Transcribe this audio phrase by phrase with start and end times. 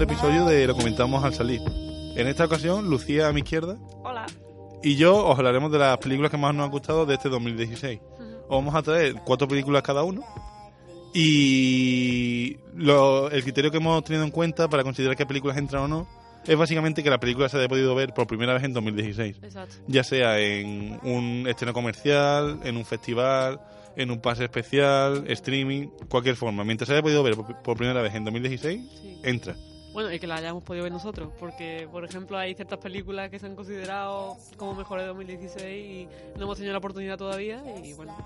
[0.00, 1.60] Segundo episodio de Lo comentamos al salir.
[2.16, 4.26] En esta ocasión, Lucía a mi izquierda Hola.
[4.82, 8.00] y yo os hablaremos de las películas que más nos han gustado de este 2016.
[8.48, 10.22] Os vamos a traer cuatro películas cada uno
[11.12, 15.88] y lo- el criterio que hemos tenido en cuenta para considerar qué películas entran o
[15.88, 16.08] no
[16.46, 19.36] es básicamente que la película se haya podido ver por primera vez en 2016.
[19.42, 19.74] Exacto.
[19.86, 23.60] Ya sea en un estreno comercial, en un festival,
[23.96, 26.64] en un pase especial, streaming, cualquier forma.
[26.64, 29.20] Mientras se haya podido ver por, por primera vez en 2016, Sí.
[29.22, 29.54] entra.
[29.92, 33.38] Bueno, y que la hayamos podido ver nosotros, porque, por ejemplo, hay ciertas películas que
[33.40, 37.92] se han considerado como mejores de 2016 y no hemos tenido la oportunidad todavía, y
[37.94, 38.16] bueno,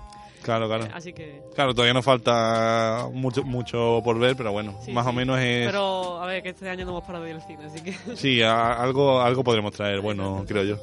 [0.43, 0.87] Claro, claro.
[0.93, 1.41] así que...
[1.55, 5.65] Claro, todavía nos falta mucho, mucho por ver, pero bueno, sí, más o menos es...
[5.65, 7.93] Pero, a ver, que este año no hemos parado de ir al cine, así que...
[8.15, 10.77] Sí, a- algo, algo podremos traer, bueno, creo yo.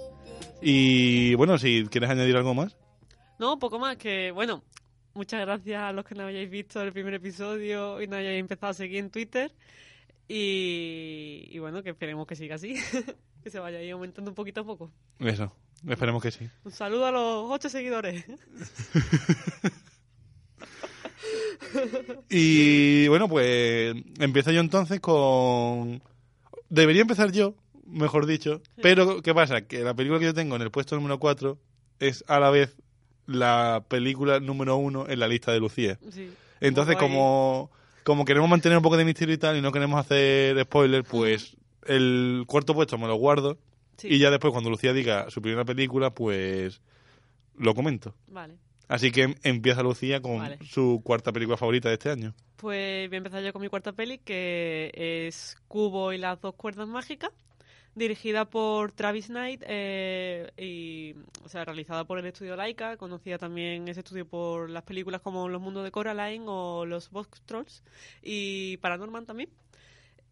[0.61, 2.77] Y bueno, si quieres añadir algo más.
[3.39, 4.64] No, poco más, que, bueno,
[5.14, 8.70] muchas gracias a los que no hayáis visto el primer episodio y no hayáis empezado
[8.70, 9.52] a seguir en Twitter.
[10.28, 12.75] Y, y bueno, que esperemos que siga así,
[13.42, 14.91] que se vaya ahí aumentando un poquito a poco.
[15.19, 15.53] Eso,
[15.89, 16.48] esperemos que sí.
[16.64, 18.25] Un saludo a los ocho seguidores.
[22.29, 26.02] Y bueno, pues empiezo yo entonces con...
[26.69, 27.55] Debería empezar yo,
[27.86, 28.63] mejor dicho.
[28.80, 29.63] Pero, ¿qué pasa?
[29.63, 31.58] Que la película que yo tengo en el puesto número 4
[32.01, 32.77] es a la vez
[33.27, 35.98] la película número 1 en la lista de Lucía.
[36.11, 36.30] Sí.
[36.61, 37.70] Entonces, como,
[38.05, 41.57] como queremos mantener un poco de misterio y tal, y no queremos hacer spoiler, pues
[41.86, 43.58] el cuarto puesto me lo guardo.
[43.96, 44.08] Sí.
[44.11, 46.80] Y ya después, cuando Lucía diga su primera película, pues
[47.57, 48.14] lo comento.
[48.29, 48.57] Vale.
[48.89, 50.58] Así que em- empieza Lucía con Vale.
[50.68, 52.35] su cuarta película favorita de este año.
[52.57, 56.55] Pues voy a empezar yo con mi cuarta peli, que es Cubo y las dos
[56.55, 57.30] cuerdas mágicas,
[57.95, 61.14] dirigida por Travis Knight eh, y,
[61.45, 65.48] o sea, realizada por el estudio Laika, conocida también ese estudio por las películas como
[65.48, 67.83] Los Mundos de Coraline o Los Box Trolls
[68.23, 69.51] y Paranorman también.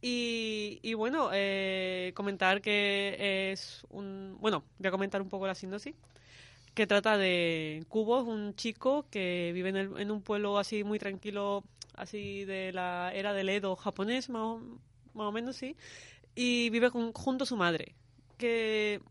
[0.02, 4.36] Y, y bueno, eh, comentar que es un...
[4.40, 5.94] Bueno, voy a comentar un poco la sinopsis
[6.74, 10.84] que trata de Cubo, es un chico que vive en, el- en un pueblo así
[10.84, 14.58] muy tranquilo, así de la era del Edo japonés, más o,
[15.14, 15.76] más o menos, sí,
[16.42, 17.94] y vive con- junto a su madre,
[18.38, 19.02] que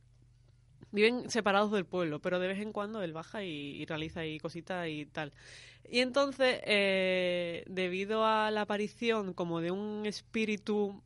[0.91, 4.87] viven separados del pueblo, pero de vez en cuando él baja y, realiza ahí cositas
[4.89, 5.31] y tal.
[5.87, 11.03] Y entonces, eh, debido a la aparición como de un espíritu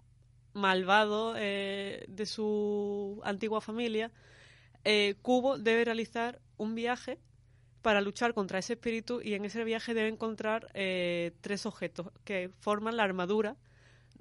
[0.53, 4.09] malvado eh, de su antigua familia,
[4.85, 7.19] eh, Cubo debe realizar un viaje
[7.81, 12.49] para luchar contra ese espíritu y en ese viaje debe encontrar eh, tres objetos que
[12.61, 13.57] forman la armadura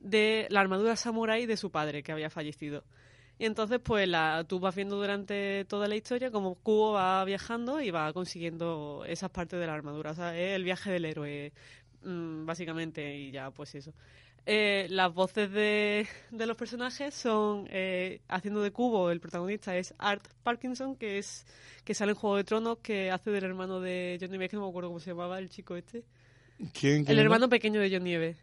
[0.03, 2.85] de la armadura samurái de su padre que había fallecido.
[3.39, 7.81] Y entonces, pues la, tú vas viendo durante toda la historia como Cubo va viajando
[7.81, 10.13] y va consiguiendo esas partes de la armadura.
[10.13, 11.53] O sea, es el viaje del héroe,
[12.05, 13.93] mm, básicamente, y ya, pues eso.
[14.45, 19.95] Eh, las voces de, de los personajes son eh, haciendo de Cubo, el protagonista es
[19.99, 21.47] Art Parkinson, que es
[21.85, 24.63] que sale en Juego de Tronos, que hace del hermano de Johnny Nieve, que no
[24.63, 26.05] me acuerdo cómo se llamaba el chico este.
[26.73, 26.99] ¿Quién?
[26.99, 28.37] El quién hermano pequeño de Johnny Nieve.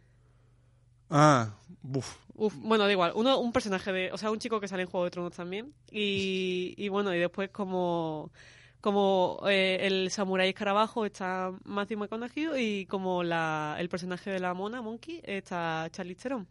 [1.10, 2.16] Ah, buf.
[2.34, 3.12] Uf, bueno, da igual.
[3.14, 4.12] Uno, un personaje de.
[4.12, 5.74] O sea, un chico que sale en Juego de Tronos también.
[5.90, 8.30] Y, y bueno, y después como.
[8.80, 14.54] Como eh, el samurái escarabajo está Matthew McConaughey y como la, el personaje de la
[14.54, 16.48] mona, Monkey, está Charlize Theron.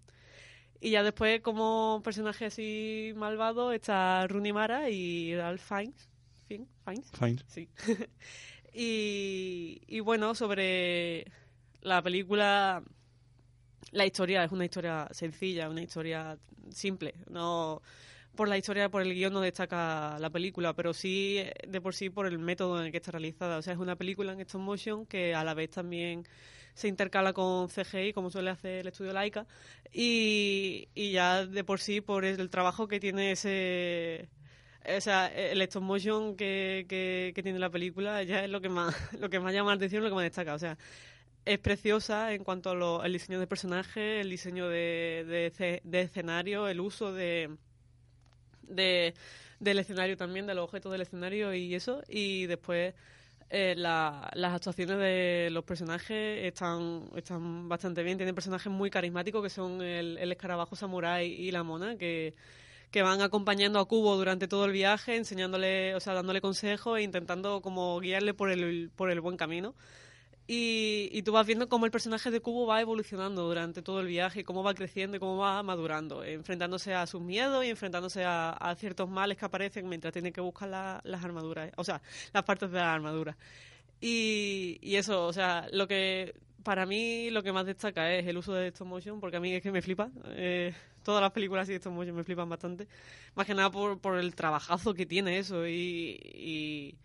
[0.80, 6.08] Y ya después como personaje así malvado está Rooney Mara y Ralph Fiennes.
[6.48, 7.12] Fiennes.
[7.18, 7.38] Fine.
[7.48, 7.68] Sí.
[8.74, 11.26] y, y bueno, sobre
[11.82, 12.84] la película,
[13.92, 16.38] la historia es una historia sencilla, una historia
[16.72, 17.16] simple.
[17.30, 17.82] No
[18.36, 21.94] por la historia, por el guion no destaca la película, pero sí eh, de por
[21.94, 23.58] sí por el método en el que está realizada.
[23.58, 26.26] O sea, es una película en stop motion que a la vez también
[26.74, 29.46] se intercala con CGI, como suele hacer el estudio Laika,
[29.92, 34.30] y, y ya de por sí, por el trabajo que tiene ese
[34.98, 38.96] o sea, el stop motion que, que, tiene la película ya es lo que más
[39.20, 40.54] lo que más llama la atención, lo que más destaca.
[40.54, 40.78] O sea,
[41.50, 45.52] es preciosa en cuanto al diseño de personaje, el diseño de,
[45.84, 47.50] de, escenario, el uso de,
[48.64, 49.16] de,
[49.60, 52.04] del escenario también, de los objetos del escenario y eso.
[52.08, 52.94] Y después
[53.50, 58.18] eh, las actuaciones de los personajes están, están bastante bien.
[58.18, 62.36] Tienen personajes muy carismáticos que son el, el escarabajo samurai y la mona, que
[62.92, 67.04] que van acompañando a Cubo durante todo el viaje, enseñándole, o sea, dándole consejos e
[67.04, 69.76] intentando como guiarle por el, por el buen camino.
[70.52, 74.08] Y, y, tú vas viendo cómo el personaje de Cubo va evolucionando durante todo el
[74.08, 78.76] viaje, cómo va creciendo y cómo va madurando, enfrentándose a sus miedos y enfrentándose a,
[78.80, 80.68] ciertos males que aparecen mientras tiene que buscar
[81.04, 82.02] las armaduras, o sea,
[82.34, 83.38] las partes de la armadura.
[84.02, 88.38] Y, y eso, o sea, lo que para mí lo que más destaca es el
[88.38, 90.10] uso de stop motion, porque a mí es que me flipa.
[90.30, 90.74] Eh,
[91.04, 92.88] todas las películas de stop motion me flipan bastante.
[93.36, 96.96] Más que nada por, por el trabajazo que tiene eso y, y,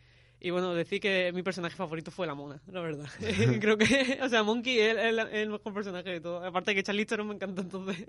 [0.50, 3.08] bueno, decir que mi personaje favorito fue la mona, la verdad.
[3.61, 4.96] Creo que, o sea, Monkey es
[5.32, 6.44] el, mejor personaje de todo.
[6.44, 8.05] Aparte que Charlize Theron me encanta entonces.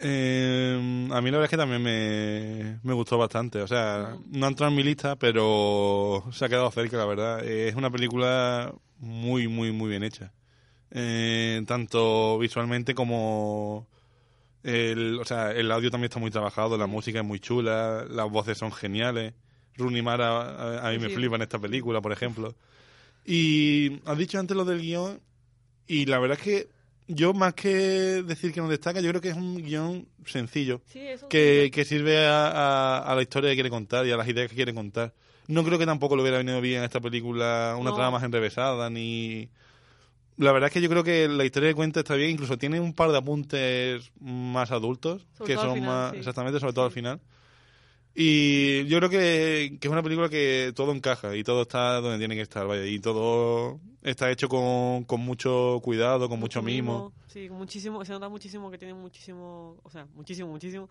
[0.00, 3.60] Eh, a mí la verdad es que también me, me gustó bastante.
[3.60, 7.44] O sea, no ha entrado en mi lista, pero se ha quedado cerca, la verdad.
[7.44, 10.32] Es una película muy, muy, muy bien hecha.
[10.90, 13.88] Eh, tanto visualmente como
[14.62, 18.30] el, o sea, el audio también está muy trabajado, la música es muy chula, las
[18.30, 19.34] voces son geniales.
[19.76, 22.54] Rooney Mara a, mí me flipa en esta película, por ejemplo.
[23.24, 25.20] Y has dicho antes lo del guion,
[25.86, 26.68] y la verdad es que
[27.06, 30.80] yo más que decir que no destaca, yo creo que es un guion sencillo,
[31.28, 34.56] que, que, sirve a, a, la historia que quiere contar y a las ideas que
[34.56, 35.12] quiere contar.
[35.46, 38.88] No creo que tampoco le hubiera venido bien a esta película una trama más enrevesada,
[38.88, 39.50] ni
[40.36, 42.80] la verdad es que yo creo que la historia de cuenta está bien, incluso tiene
[42.80, 47.20] un par de apuntes más adultos, que son más, exactamente, sobre todo al final.
[48.16, 52.36] Y yo creo que, es una película que todo encaja y todo está donde tiene
[52.36, 57.12] que estar, vaya, y todo está hecho con, con mucho cuidado, con mucho, mimo.
[57.26, 60.88] Sí, muchísimo, se nota muchísimo que tiene muchísimo, o sea, muchísimo, muchísimo,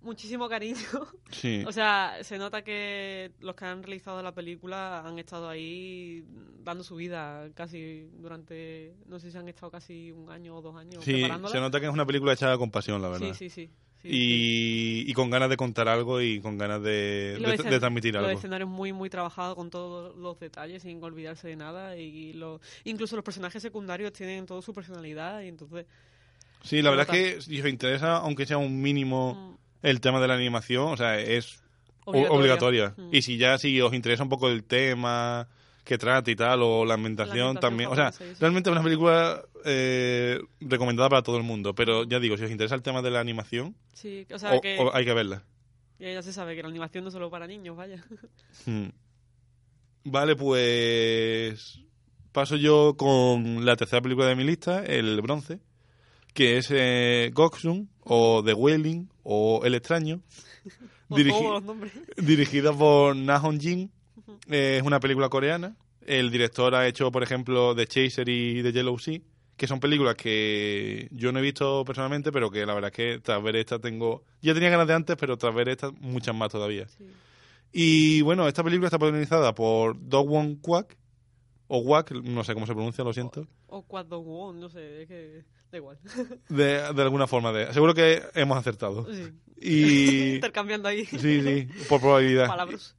[0.00, 0.78] muchísimo cariño.
[1.30, 1.62] Sí.
[1.66, 6.24] o sea, se nota que los que han realizado la película han estado ahí
[6.62, 10.76] dando su vida casi durante, no sé si han estado casi un año o dos
[10.76, 11.04] años.
[11.04, 13.34] Sí, se nota que es una película echada con pasión, la verdad.
[13.34, 13.70] Sí, sí, sí
[14.04, 18.28] y, con ganas de contar algo y con ganas de, de, transmitir algo.
[18.28, 21.96] Los escenarios muy, muy trabajados con todos los detalles sin olvidarse de nada.
[21.96, 25.86] y lo, Incluso los personajes secundarios tienen toda su personalidad y entonces...
[26.62, 29.86] Sí, la verdad es que si os interesa, aunque sea un mínimo, mm.
[29.86, 31.62] el tema de la animación, o sea, es
[32.04, 32.94] obligatoria.
[32.96, 33.08] Mm.
[33.12, 35.48] Y si ya si os interesa un poco el tema
[35.84, 37.90] que trata y tal, o la ambientación, también.
[37.90, 42.36] O sea, realmente es una película eh, recomendada para todo el mundo, pero ya digo,
[42.36, 44.78] si os interesa el tema de la animación, sí, o sea que...
[44.92, 45.44] hay que verla.
[45.98, 48.04] Ya, se sabe que la animación no es solo para niños, vaya.
[48.66, 48.88] Hmm.
[50.04, 51.80] Vale, pues
[52.32, 55.60] paso yo con la tercera película de mi lista, El Bronce,
[56.34, 57.32] que es eh,
[58.04, 60.22] o The Wailing, o El Extraño,
[62.16, 63.92] dirigida por Nahon Jin
[64.48, 65.76] es una película coreana.
[66.04, 69.20] El director ha hecho, por ejemplo, The Chaser y The Yellow Sea,
[69.56, 73.20] que son películas que yo no he visto personalmente, pero que la verdad es que
[73.20, 74.24] tras ver esta tengo...
[74.40, 76.86] Ya tenía ganas de antes, pero tras ver esta muchas más todavía.
[77.72, 80.96] Y bueno, esta película está protagonizada por Do Won Kwak,
[81.68, 83.46] o Wak, no sé cómo se pronuncia, lo siento.
[83.66, 85.98] O, Kwak Do Won, no sé, es que da igual.
[86.50, 89.06] De, de alguna forma, de, seguro que hemos acertado.
[89.10, 89.32] Sí.
[89.58, 90.34] Y...
[90.34, 91.06] Intercambiando ahí.
[91.06, 92.46] Sí, sí, por probabilidad.
[92.46, 92.94] Palabras.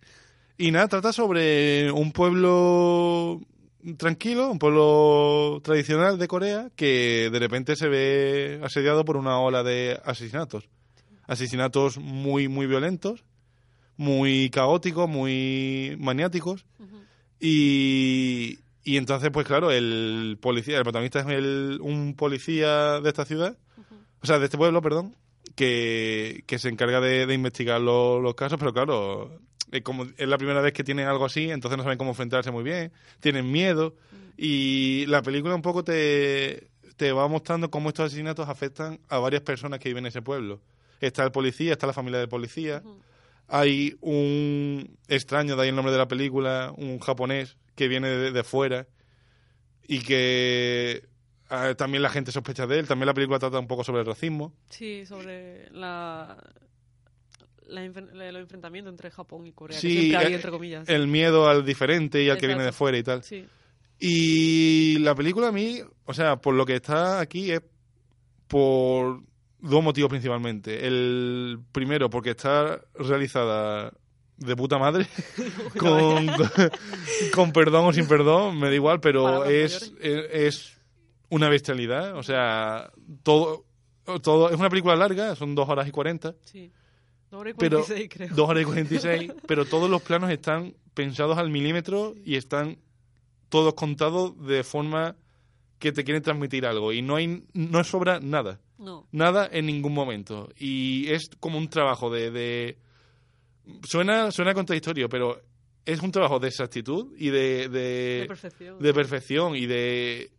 [0.57, 3.41] Y nada, trata sobre un pueblo
[3.97, 9.63] tranquilo, un pueblo tradicional de Corea que de repente se ve asediado por una ola
[9.63, 10.69] de asesinatos.
[11.25, 13.23] Asesinatos muy, muy violentos,
[13.97, 16.65] muy caóticos, muy maniáticos.
[17.39, 23.25] y, y entonces, pues claro, el policía, el protagonista es el, un policía de esta
[23.25, 23.57] ciudad,
[24.21, 25.15] o sea, de este pueblo, perdón,
[25.55, 29.39] que, que se encarga de, de investigar los casos, pero claro,
[29.73, 32.51] es, como, es la primera vez que tienen algo así, entonces no saben cómo enfrentarse
[32.51, 33.95] muy bien, tienen miedo.
[34.37, 39.41] Y la película un poco te, te va mostrando cómo estos asesinatos afectan a varias
[39.41, 40.61] personas que viven en ese pueblo.
[41.01, 42.83] Está el policía, está la familia del policía.
[43.47, 48.43] Hay un extraño, de ahí el nombre de la película, un japonés que viene de,
[48.43, 48.87] fuera
[49.87, 51.03] y que
[51.49, 52.87] ah, también la gente sospecha de él.
[52.87, 54.53] También la película trata un poco sobre el racismo.
[54.69, 56.37] Sí, sobre la,
[57.67, 59.79] la, los enfrentamientos entre Japón y Corea.
[59.79, 60.87] Sí, que hay, entre comillas.
[60.87, 63.23] el miedo al diferente y al que viene de fuera y tal.
[63.23, 63.45] Sí.
[63.99, 67.61] Y la película a mí, o sea, por lo que está aquí es
[68.47, 69.21] por
[69.59, 70.85] dos motivos principalmente.
[70.85, 73.93] El primero, porque está realizada
[74.37, 75.07] de puta madre,
[75.77, 76.27] con,
[77.33, 80.77] con perdón o sin perdón, me da igual, pero es, es
[81.29, 82.17] una bestialidad.
[82.17, 82.91] O sea,
[83.23, 83.65] todo,
[84.21, 86.35] todo es una película larga, son dos horas y cuarenta.
[86.43, 86.71] Sí.
[87.33, 88.29] Dos horas y Pero 46, creo.
[88.35, 92.77] Dos horas y 46, pero todos los planos están pensados al milímetro y están
[93.49, 95.15] todos contados de forma
[95.79, 99.07] que te quieren transmitir algo y no hay no sobra nada, No.
[99.11, 102.77] nada en ningún momento y es como un trabajo de, de
[103.83, 105.41] suena suena contradictorio, pero
[105.85, 108.79] es un trabajo de exactitud y de, de, De perfección.
[108.79, 110.31] de perfección y de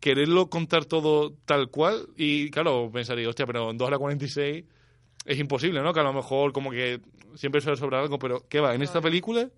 [0.00, 4.64] quererlo contar todo tal cual y claro, pensaría, hostia, pero en 2 horas 46
[5.24, 5.92] es imposible, ¿no?
[5.92, 7.00] Que a lo mejor como que
[7.34, 8.74] siempre suele sobrar algo, pero ¿qué va?
[8.74, 9.48] En esta película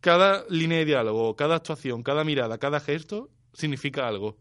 [0.00, 4.36] cada línea de diálogo, cada actuación, cada mirada, cada gesto significa algo.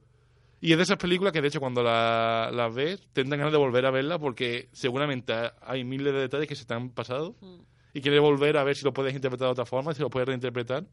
[0.62, 3.51] Y es de esas películas que de hecho cuando la- las ves te dan ganas
[3.51, 7.36] de volver a verla porque seguramente hay miles de detalles que se te han pasado
[7.41, 7.58] Mm.
[7.94, 10.27] y quieres volver a ver si lo puedes interpretar de otra forma, si lo puedes
[10.27, 10.86] reinterpretar.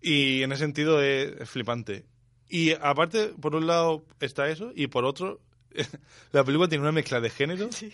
[0.00, 2.04] Y en ese sentido es flipante.
[2.48, 5.40] Y aparte, por un lado está eso, y por otro,
[6.32, 7.92] la película tiene una mezcla de género Sí.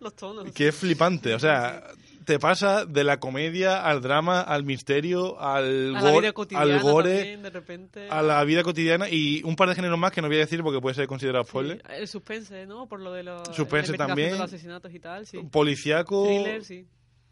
[0.00, 0.52] Los tonos.
[0.52, 1.34] que es flipante.
[1.34, 1.82] O sea,
[2.24, 7.42] te pasa de la comedia al drama, al misterio, al, a gore, al gore, también,
[7.42, 8.08] de repente.
[8.08, 10.62] a la vida cotidiana y un par de géneros más que no voy a decir
[10.62, 11.82] porque puede ser considerado Sí, spoiler.
[11.90, 12.86] El suspense, ¿no?
[12.86, 13.42] Por lo de los.
[13.48, 14.30] Suspense la investigación también.
[14.32, 15.38] de los asesinatos y tal, sí.
[15.50, 16.24] Policiaco.
[16.26, 16.86] Thriller, sí.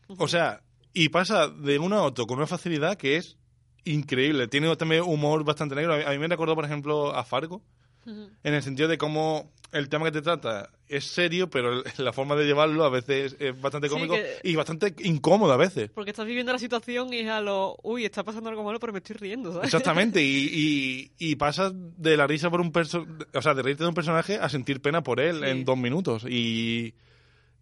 [0.09, 0.61] O sea,
[0.93, 3.37] y pasa de uno a otro con una facilidad que es
[3.85, 4.49] increíble.
[4.49, 5.95] Tiene también humor bastante negro.
[5.95, 7.63] A mí- a mí me recordó, por ejemplo, a Fargo,
[8.07, 12.37] En el sentido de cómo el tema que te trata es serio, pero la forma
[12.37, 15.91] de llevarlo a veces es bastante Sí, cómico que- y bastante incómodo a veces.
[15.91, 17.77] Porque estás viviendo la situación y es a lo.
[17.83, 19.67] Uy, está pasando algo malo, pero me estoy riendo, ¿sabes?
[19.67, 23.83] Exactamente, y, y, y pasas de la risa por un perso o sea, de reírte
[23.83, 25.51] de un personaje a sentir pena por él Sí.
[25.51, 26.95] en dos minutos y,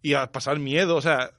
[0.03, 0.95] y a pasar miedo.
[0.95, 1.31] O sea,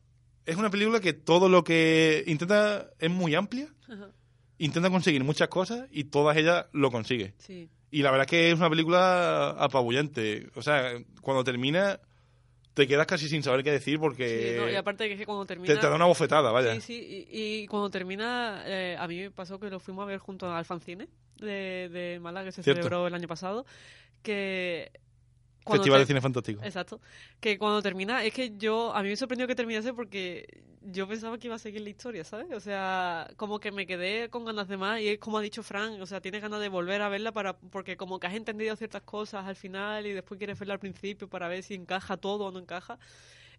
[0.45, 4.11] es una película que todo lo que intenta es muy amplia, Ajá.
[4.59, 7.35] intenta conseguir muchas cosas y todas ellas lo consigue.
[7.39, 7.69] Sí.
[7.91, 10.49] Y la verdad es que es una película apabullante.
[10.55, 12.01] O sea, cuando termina
[12.75, 15.55] te quedas casi sin saber qué decir porque Sí, no, y aparte que cuando te,
[15.55, 15.81] termina.
[15.81, 16.75] te da una bofetada, vaya.
[16.75, 20.07] Sí, sí, y, y cuando termina, eh, a mí me pasó que lo fuimos a
[20.07, 22.83] ver junto al Fancine de, de Málaga, que se Cierto.
[22.83, 23.65] celebró el año pasado,
[24.23, 24.91] que...
[25.75, 26.63] Festival te- de Cine Fantástico.
[26.65, 27.01] Exacto.
[27.41, 30.47] Que cuando termina, es que yo, a mí me sorprendió que terminase porque
[30.89, 32.47] yo pensaba que iba a seguir la historia, ¿sabes?
[32.53, 35.63] O sea, como que me quedé con ganas de más y es como ha dicho
[35.65, 38.77] Frank, o sea, tienes ganas de volver a verla para porque como que has entendido
[38.77, 42.45] ciertas cosas al final y después quieres verla al principio para ver si encaja todo
[42.47, 42.99] o no encaja.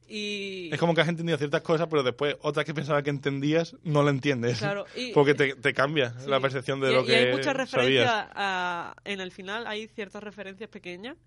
[0.09, 0.69] Y...
[0.71, 4.03] Es como que has entendido ciertas cosas, pero después otras que pensaba que entendías no
[4.03, 4.59] la entiendes.
[4.59, 6.29] Claro, y- Porque te, te cambia Sí.
[6.29, 9.87] la percepción de y, lo y que hay muchas referencias a- en el final hay
[9.89, 11.17] ciertas referencias pequeñas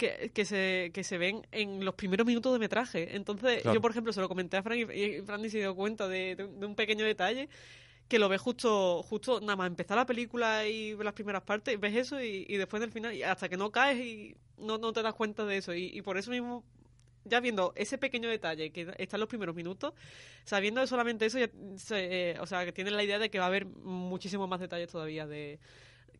[0.00, 3.14] que, que se que se ven en los primeros minutos de metraje.
[3.14, 3.74] Entonces Claro.
[3.76, 6.08] yo por ejemplo se lo comenté a Frank y, y Frank ni se dio cuenta
[6.08, 7.48] de, de un- de un pequeño detalle
[8.08, 11.94] que lo ves justo justo nada más empezar la película y las primeras partes ves
[11.94, 15.02] eso y, y después del final y hasta que no caes y no, no te
[15.02, 15.72] das cuenta de eso.
[15.74, 16.64] Y, y por eso mismo
[17.24, 19.92] ya viendo ese pequeño detalle que está en los primeros minutos,
[20.44, 23.44] sabiendo solamente eso, ya se- eh, o sea, que tienes la idea de que va
[23.44, 25.60] a haber muchísimos más detalles todavía de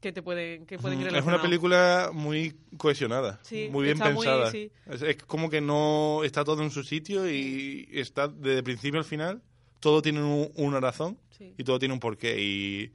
[0.00, 4.08] que te pueden que pueden Mm, Es una película muy cohesionada, Sí, muy bien muy-
[4.08, 4.50] pensada.
[4.50, 4.72] sí.
[4.90, 9.04] es, es como que no está todo en su sitio y está desde principio al
[9.04, 9.42] final.
[9.80, 11.54] Todo tiene un- una razón Sí.
[11.58, 12.40] y todo tiene un porqué.
[12.40, 12.90] Y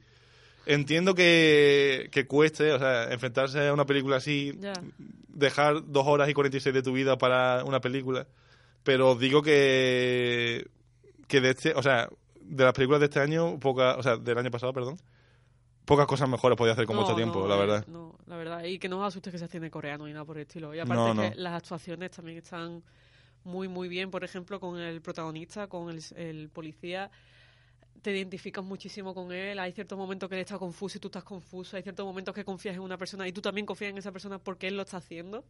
[0.66, 4.72] entiendo que, que cueste, o sea, enfrentarse a una película así, Ya.
[5.28, 8.26] dejar dos horas y 46 de tu vida para una película.
[8.82, 10.66] Pero digo que,
[11.28, 12.08] que de este, o sea,
[12.40, 14.96] de las películas de este año, poca, o sea, del año pasado, perdón,
[15.86, 17.86] pocas cosas mejores podía hacer con No, mucho tiempo, no, la eh, verdad.
[17.86, 18.64] No, la verdad.
[18.64, 20.74] Y que no os asuste que sea cine coreano ni nada por el estilo.
[20.74, 21.22] Y aparte no.
[21.22, 22.82] que las actuaciones también están
[23.44, 24.10] muy, muy bien.
[24.10, 27.10] Por ejemplo, con el protagonista, con el, el policía,
[28.02, 29.58] te identificas muchísimo con él.
[29.60, 31.76] Hay ciertos momentos que él está confuso y tú estás confuso.
[31.76, 34.38] Hay ciertos momentos que confías en una persona y tú también confías en esa persona
[34.38, 35.44] porque él lo está haciendo.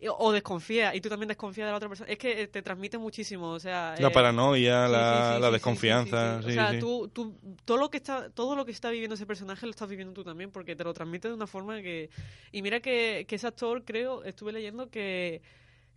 [0.00, 2.10] Y- O desconfías y tú también desconfías de la otra persona.
[2.10, 3.50] Es que eh, te transmite muchísimo.
[3.50, 6.40] O sea, La eh, paranoia, Sí, la, sí, sí, la sí, sí, desconfianza.
[6.44, 6.78] O sea.
[6.78, 7.34] Tú, tú,
[7.64, 10.24] todo lo que está, todo lo que está viviendo ese personaje lo estás viviendo tú
[10.24, 12.10] también, porque te lo transmite de una forma que.
[12.52, 15.42] Y mira que, que ese actor, creo, estuve leyendo que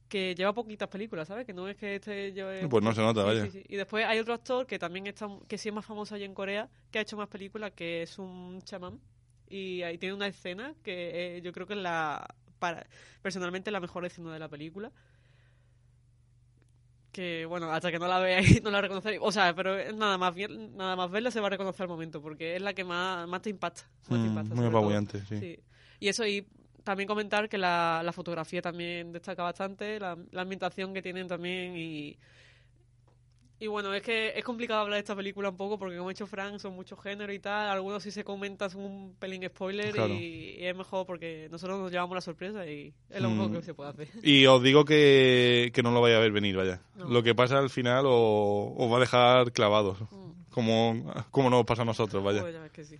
[0.08, 1.46] que lleva poquitas películas, ¿sabes?
[1.46, 2.68] Que no es que este lleve...
[2.68, 3.48] Pues no se nota, vaya.
[3.68, 6.34] Y después hay otro actor que también está, que sí es más famoso allí en
[6.34, 9.00] Corea, que ha hecho más películas, que es un chamán.
[9.50, 12.26] Y ahí tiene una escena que eh, yo creo que es la,
[12.60, 12.86] para,
[13.22, 14.92] personalmente la mejor escena de la película.
[17.12, 19.22] que bueno, hasta que no la veáis no la reconoceréis.
[19.24, 22.22] O sea, pero nada más bien, nada más verla se va a reconocer al momento,
[22.22, 23.84] porque es la que más, más te impacta.
[24.08, 25.40] más te Mm, impacta, muy apabullante, sí.
[25.40, 25.60] Sí.
[26.00, 26.48] Y eso, y
[26.84, 31.76] también comentar que la, la fotografía también destaca bastante, la, la ambientación que tienen también
[31.76, 32.18] y...
[33.60, 36.12] Y bueno, es que es complicado hablar de esta película un poco porque como ha
[36.14, 39.94] dicho Frank son muchos géneros y tal, algunos si se comentan son un pelín spoiler
[39.94, 40.14] Claro.
[40.14, 43.38] y, y es mejor porque nosotros nos llevamos la sorpresa y es lo Mm.
[43.38, 44.10] mejor que se puede hacer.
[44.22, 46.82] Y os digo que, que no lo vaya a ver venir, vaya.
[46.96, 47.10] No.
[47.10, 49.98] Lo que pasa al final os, os va a dejar clavados,
[50.52, 52.42] como, como nos pasa a nosotros, vaya.
[52.42, 52.98] Pues ya ves que sí.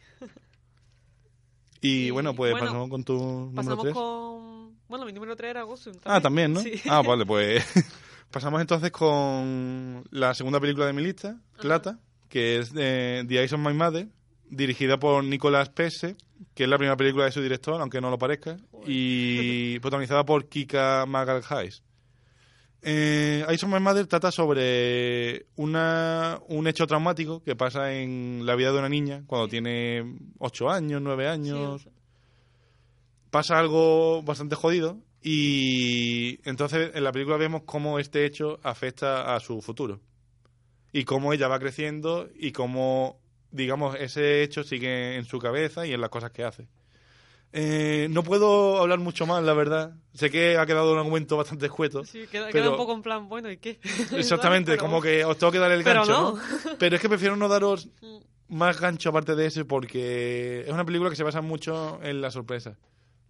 [1.82, 3.94] Y y, bueno, pues bueno, pasamos con tu número Pasamos 3.
[3.94, 4.78] con...
[4.88, 5.94] Bueno, mi número 3 era Gossum.
[6.06, 6.62] Ah, también, ¿no?
[6.62, 6.82] Sí.
[6.90, 7.64] Ah, vale, pues
[8.32, 13.54] pasamos entonces con la segunda película de mi lista, Plata, que es de The Eyes
[13.54, 14.08] of My Mother,
[14.50, 16.16] dirigida por Nicolas Pesse,
[16.54, 20.48] que es la primera película de su director, aunque no lo parezca, y protagonizada por
[20.48, 21.84] Kika Magalhaes.
[22.84, 28.56] Eh, Eyes of My Mother trata sobre una, un hecho traumático que pasa en la
[28.56, 31.90] vida de una niña cuando tiene 8 años, 9 Sí, años,
[33.32, 39.40] pasa algo bastante jodido y entonces en la película vemos cómo este hecho afecta a
[39.40, 40.00] su futuro
[40.94, 43.20] y cómo ella va creciendo y cómo,
[43.52, 46.68] digamos, ese hecho sigue en su cabeza y en las cosas que hace.
[47.54, 49.96] Eh, no puedo hablar mucho más, la verdad.
[50.14, 52.04] Sé que ha quedado un argumento bastante escueto.
[52.04, 53.80] sí, queda, pero- queda un poco en plan, bueno, ¿y qué?
[54.16, 56.32] Exactamente, Pero- como que os tengo que dar el Pero gancho, no.
[56.72, 56.78] ¿no?
[56.78, 57.90] Pero es que prefiero no daros
[58.50, 62.32] más gancho aparte de ese porque es una película que se basa mucho en la
[62.32, 62.78] sorpresa,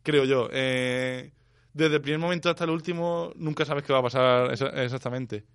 [0.04, 0.50] creo yo.
[0.52, 1.32] Eh,
[1.78, 5.46] desde el primer momento hasta el último nunca sabes qué va a pasar exa- exactamente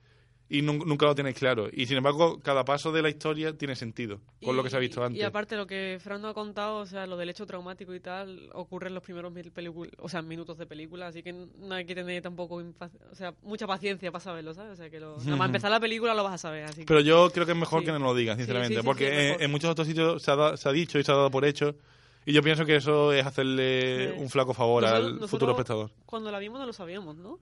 [0.48, 1.68] y nun- nunca lo tienes claro.
[1.72, 4.80] Y sin embargo, cada paso de la historia tiene sentido con lo que se ha
[4.80, 5.18] visto antes.
[5.18, 8.00] Y aparte, lo que Fran nos ha contado, o sea, lo del hecho traumático y
[8.00, 9.50] tal, ocurre en los primeros mil
[9.98, 13.32] o sea, minutos de película, así que no hay que tener tampoco impac- o sea,
[13.42, 14.72] mucha paciencia para saberlo, ¿sabes?
[14.72, 16.86] O sea, que lo, nada más empezar la película lo vas a saber, así que...
[16.86, 17.86] Pero yo creo que es mejor Sí.
[17.86, 20.56] que no lo digan, sinceramente, sí, sí, porque en- muchos otros sitios se ha, da-
[20.58, 21.76] se ha dicho y se ha dado por hecho.
[22.24, 24.20] Y yo pienso que eso es hacerle Sí.
[24.22, 25.90] un flaco favor Nosotros- al nosotros futuro espectador.
[26.06, 27.38] Cuando la vimos no lo sabíamos, ¿no?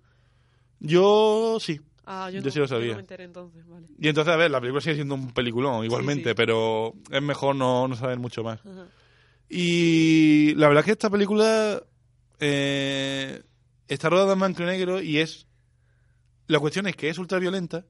[0.79, 1.81] Yo sí.
[2.07, 2.95] Ah, yo, Yo no, sí lo no sabía.
[2.95, 3.87] me enteré entonces, vale.
[3.99, 6.35] Y entonces, a ver, la película sigue siendo un peliculón igualmente, sí.
[6.35, 8.61] pero es mejor no, no saber mucho más.
[8.65, 8.87] Ajá.
[9.49, 11.83] Y la verdad es que esta película
[12.41, 13.43] eh,
[13.89, 15.47] está rodada en blanco y negro y es...
[16.47, 17.85] La cuestión es que es ultra violenta,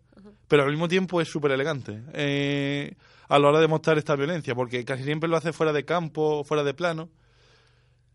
[0.48, 2.94] pero al mismo tiempo es súper elegante eh,
[3.30, 6.42] a la hora de mostrar esta violencia, porque casi siempre lo hace fuera de campo,
[6.44, 7.08] fuera de plano.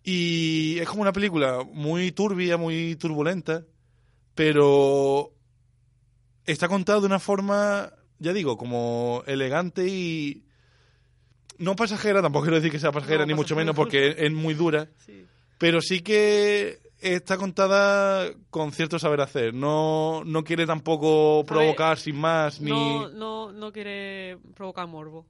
[0.03, 3.63] Y es como una película muy turbia, muy turbulenta,
[4.35, 5.31] pero
[6.45, 10.43] está contada de una forma, ya digo, como elegante y
[11.57, 14.31] no pasajera, tampoco quiero decir que sea pasajera No, ni mucho menos porque es, es
[14.33, 15.25] muy dura, Sí.
[15.57, 19.53] pero sí que está contada con cierto saber hacer.
[19.53, 25.25] No, no quiere tampoco provocar sin más ni No, no, no quiere provocar morbo.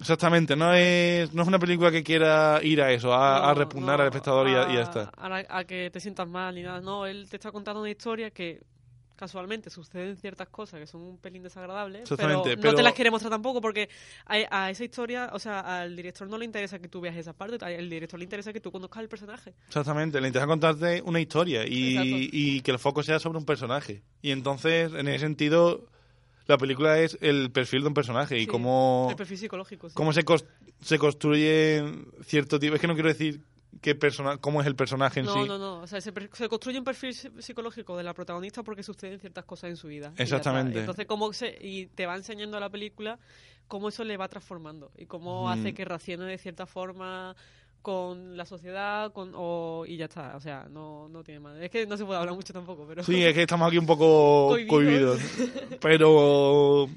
[0.00, 0.56] exactamente.
[0.56, 3.96] No es no es una película que quiera ir a eso, a, a No, repugnar
[3.98, 5.12] no, al espectador y, ya- y ya a- está.
[5.16, 6.80] A, a que te sientas mal ni nada.
[6.80, 8.60] No, él te está contando una historia que
[9.20, 13.30] casualmente suceden ciertas cosas que son un pelín desagradables, pero, no te las quiere mostrar
[13.30, 13.88] tampoco porque
[14.26, 17.32] a, a esa historia, o sea, al director no le interesa que tú veas esa
[17.34, 19.54] parte, al director le interesa que tú conozcas el personaje.
[19.68, 24.02] Exactamente, le interesa contarte una historia y, y que el foco sea sobre un personaje.
[24.22, 25.84] Y entonces, en ese sentido,
[26.46, 29.88] la película es el perfil de un personaje y cómo, El perfil psicológico.
[29.88, 29.94] sí.
[29.94, 30.46] cómo se, cos-
[30.82, 31.84] se construye
[32.24, 32.74] cierto tipo...
[32.74, 33.40] Es que no quiero decir
[33.80, 35.48] qué persona, cómo es el personaje en No, sí.
[35.48, 35.80] no, no.
[35.80, 39.44] O sea, se, se construye un perfil psi- psicológico de la protagonista porque suceden ciertas
[39.44, 40.12] cosas en su vida.
[40.16, 40.80] Exactamente.
[40.80, 43.18] Entonces, cómo se, y te va enseñando la película
[43.68, 47.36] cómo eso le va transformando y cómo hace que reaccione de cierta forma
[47.82, 50.36] con la sociedad con, o, y ya está.
[50.36, 51.56] O sea, no, no tiene más.
[51.60, 53.02] Es que no se puede hablar mucho tampoco, pero...
[53.04, 55.18] Sí, es que estamos aquí un poco Cohibidos.
[55.18, 55.20] cohibidos.
[55.80, 56.88] Pero,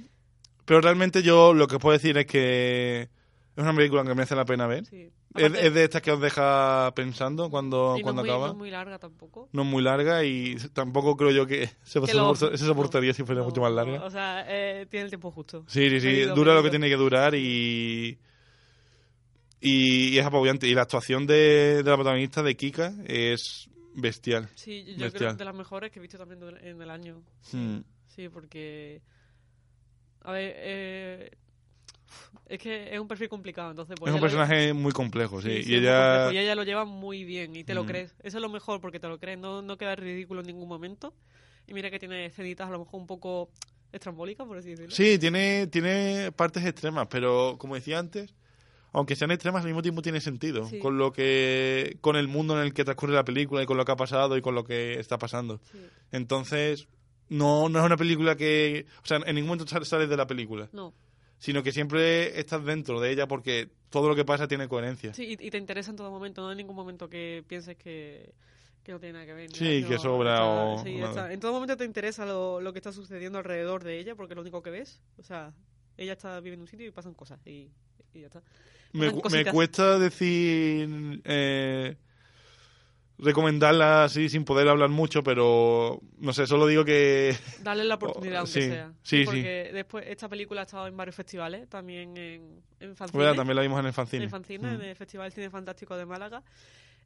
[0.66, 3.08] pero realmente yo lo que puedo decir es que
[3.56, 4.86] es una película que merece la pena ver.
[4.86, 5.12] Sí.
[5.36, 8.30] Es, Aparte- es de estas que os deja pensando cuando, y no cuando es muy,
[8.32, 8.46] acaba.
[8.48, 9.50] no es muy larga tampoco.
[9.52, 13.10] no es muy larga y tampoco creo yo que se, Que lo- soporta- se soportaría
[13.10, 14.04] no, si fuera no, mucho más larga.
[14.04, 15.64] o sea, eh, tiene el tiempo justo.
[15.68, 18.18] Sí, sí, sí, dura lo que tiene que durar y,
[19.62, 20.68] y, y es apabullante.
[20.68, 24.50] Y la actuación de, de la protagonista, de Kika, es bestial.
[24.56, 27.22] Sí, yo creo que de las mejores que he visto también en el año.
[27.52, 27.80] Hmm.
[28.08, 29.02] Sí, porque.
[30.22, 31.32] A ver, eh,
[32.48, 33.96] es que es un perfil complicado, entonces.
[34.00, 35.58] pues es un lo- personaje muy complejo, sí.
[35.58, 36.32] sí, sí, y ella...
[36.32, 37.88] y ella lo lleva muy bien y te lo Mm.
[37.88, 38.16] crees.
[38.24, 41.14] Eso es lo mejor porque te lo crees, no, no queda ridículo en ningún momento.
[41.68, 43.50] Y mira que tiene escenitas a lo mejor un poco
[43.92, 44.92] estrambólicas, por así decirlo.
[44.96, 48.34] Sí, tiene, tiene partes extremas, pero como decía antes,
[48.92, 50.66] aunque sean extremas, al mismo tiempo tiene sentido.
[50.68, 50.80] Sí.
[50.80, 51.98] Con lo que.
[52.02, 54.36] con el mundo en el que transcurre la película y con lo que ha pasado
[54.38, 55.60] y con lo que está pasando.
[55.72, 55.80] Sí.
[56.12, 56.88] Entonces,
[57.30, 58.86] No, no es una película que...
[59.02, 60.94] O sea, en ningún momento sal- sales de la película, No.
[61.44, 65.14] Sino que siempre estás dentro de ella porque todo lo que pasa tiene coherencia.
[65.14, 68.34] Sí, y, y te interesa en todo momento, no en ningún momento que pienses que,
[68.82, 69.52] que no tiene nada que ver.
[69.52, 72.80] Sí, nada, que sobra o sí, está- En todo momento te interesa lo, lo que
[72.80, 75.02] está sucediendo alrededor de ella, porque es lo único que ves.
[75.18, 75.54] O sea,
[75.98, 77.70] ella está viviendo en un sitio y pasan cosas, y,
[78.14, 78.42] y ya está.
[78.94, 81.22] Me, me cuesta decir...
[81.26, 81.98] Eh,
[83.24, 87.36] recomendarla así sin poder hablar mucho, pero no sé, solo digo que...
[87.64, 88.92] Darle la oportunidad, aunque sí, sea.
[89.04, 89.26] sí, sí.
[89.26, 92.96] Porque después, esta película ha estado en varios festivales, también en, en.
[93.14, 94.24] Bueno, también la vimos en el fanzine.
[94.26, 94.76] en Fancine, Mm.
[94.76, 96.44] en el Festival Cine Fantástico de Málaga.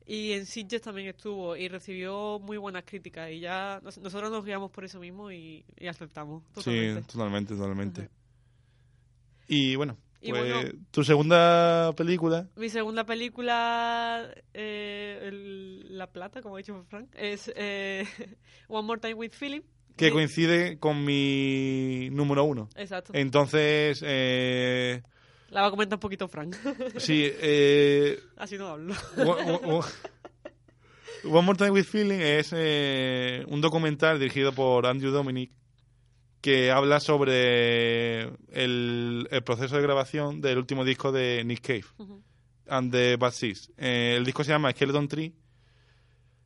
[0.09, 3.29] Y en Sitges también estuvo y recibió muy buenas críticas.
[3.29, 6.43] Y ya nos- nosotros nos guiamos por eso mismo y, y aceptamos.
[6.53, 7.01] Totalmente.
[7.01, 8.01] Sí, totalmente, totalmente.
[8.01, 8.09] Ajá.
[9.49, 16.41] Y bueno, Y pues, bueno- tu segunda película, Mi segunda película, eh, el- La Plata,
[16.41, 18.05] como ha dicho Frank, es eh,
[18.67, 19.63] One More Time with Philip.
[19.95, 22.69] que coincide con mi número uno.
[22.75, 23.13] Exacto.
[23.15, 25.01] Entonces, eh,
[25.49, 26.55] La va a comentar un poquito Frank.
[26.97, 27.31] sí,
[28.37, 28.93] Así no hablo.
[29.17, 29.85] One, One-
[31.23, 35.51] One More Time with Feeling es un documental dirigido por Andrew Dominic
[36.41, 38.21] que habla sobre
[38.51, 41.85] el, el proceso de grabación del último disco de Nick Cave.
[41.97, 42.21] Ujú.
[42.69, 43.71] and the Bad Seeds.
[43.77, 45.33] Eh, el disco se llama Skeleton Tree.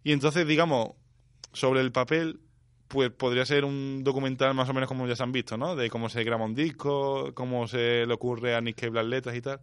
[0.03, 0.91] Y entonces, digamos,
[1.53, 2.39] sobre el papel,
[2.87, 5.75] pues podría ser un documental más o menos como ya se han visto, ¿no?
[5.75, 9.35] De cómo se graba un disco, cómo se le ocurre a Nick Cave las letras
[9.35, 9.61] y tal.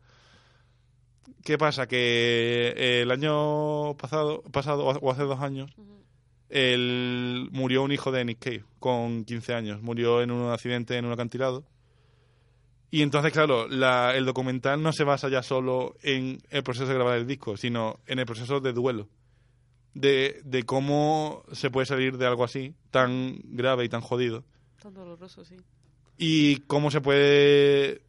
[1.44, 1.86] ¿Qué pasa?
[1.86, 5.70] Que eh, el año pasado, pasado o hace dos años.
[6.50, 9.82] El, murió un hijo de Nick Cave con 15 años.
[9.82, 11.64] Murió en un accidente en un acantilado.
[12.90, 16.94] Y entonces, claro, la- el documental no se basa ya solo en el proceso de
[16.94, 19.08] grabar el disco, sino en el proceso de duelo.
[19.94, 24.44] De, de cómo se puede salir de algo así, tan grave y tan jodido.
[24.80, 25.56] Tan doloroso, sí.
[26.16, 28.02] Y cómo se puede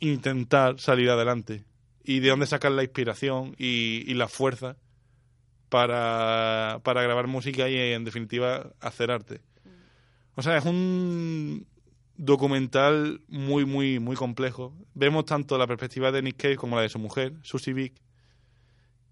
[0.00, 1.64] intentar salir adelante.
[2.04, 4.76] Y de dónde sacar la inspiración y, y la fuerza
[5.72, 9.40] para, para grabar música y, en definitiva, hacer arte.
[10.34, 11.66] O sea, es un
[12.18, 14.74] documental muy, muy, muy complejo.
[14.92, 17.94] Vemos tanto la perspectiva de Nick Cave como la de su mujer, Susie Vick.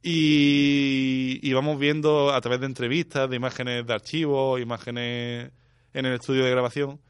[0.03, 5.53] Y, y vamos viendo a través de entrevistas, de imágenes de archivo, imágenes
[5.95, 7.01] en el estudio de grabación,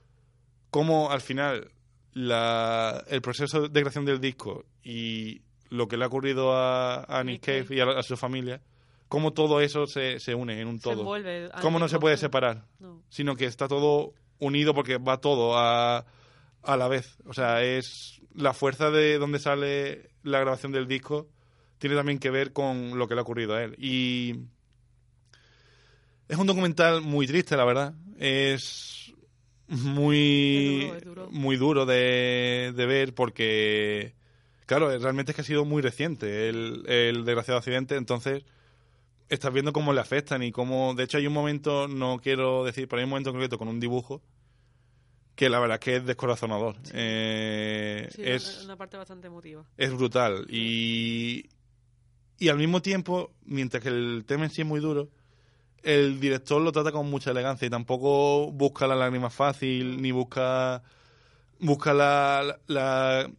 [0.70, 1.72] cómo al final
[2.12, 7.24] la, el proceso de creación del disco y lo que le ha ocurrido a, a
[7.24, 8.60] Nick Cave y a su familia,
[9.10, 11.00] cómo todo eso se, se une en un Se todo.
[11.00, 13.02] envuelve al Cómo no se puede separar No.
[13.10, 16.06] sino que está todo unido porque va todo a,
[16.62, 17.18] a la vez.
[17.26, 21.28] O sea, es la fuerza de donde sale la grabación del disco
[21.78, 23.74] tiene también que ver con lo que le ha ocurrido a él.
[23.78, 24.34] Y
[26.28, 27.94] es un documental muy triste, la verdad.
[28.18, 29.12] Es
[29.66, 31.28] muy, Es duro, es duro.
[31.30, 34.14] muy duro de, de ver porque,
[34.66, 38.44] claro, realmente es que ha sido muy reciente el, el desgraciado accidente, entonces
[39.30, 40.94] estás viendo cómo le afectan y cómo...
[40.94, 43.80] De hecho, hay un momento, no quiero decir, pero hay un momento concreto con un
[43.80, 44.20] dibujo
[45.34, 46.76] que la verdad es que es descorazonador.
[46.92, 49.64] Eh, Sí, es, una, una parte bastante emotiva.
[49.78, 50.46] es brutal.
[50.50, 51.48] Y,
[52.38, 55.08] y al mismo tiempo, mientras que el tema en sí es muy duro,
[55.82, 60.82] el director lo trata con mucha elegancia y tampoco busca la lágrima fácil, ni busca,
[61.58, 63.30] busca la, la,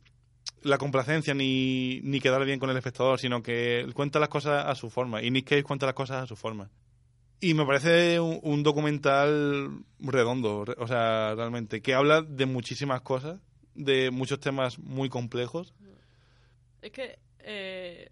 [0.62, 4.76] la complacencia, ni, ni quedar bien con el espectador, sino que cuenta las cosas a
[4.76, 5.22] su forma.
[5.22, 6.70] Y Nick Cave cuenta las cosas a su forma.
[7.40, 13.02] Y me parece un, un documental redondo, re- o sea, realmente, que habla de muchísimas
[13.02, 13.40] cosas,
[13.74, 15.74] de muchos temas muy complejos.
[16.84, 18.08] Es que eh,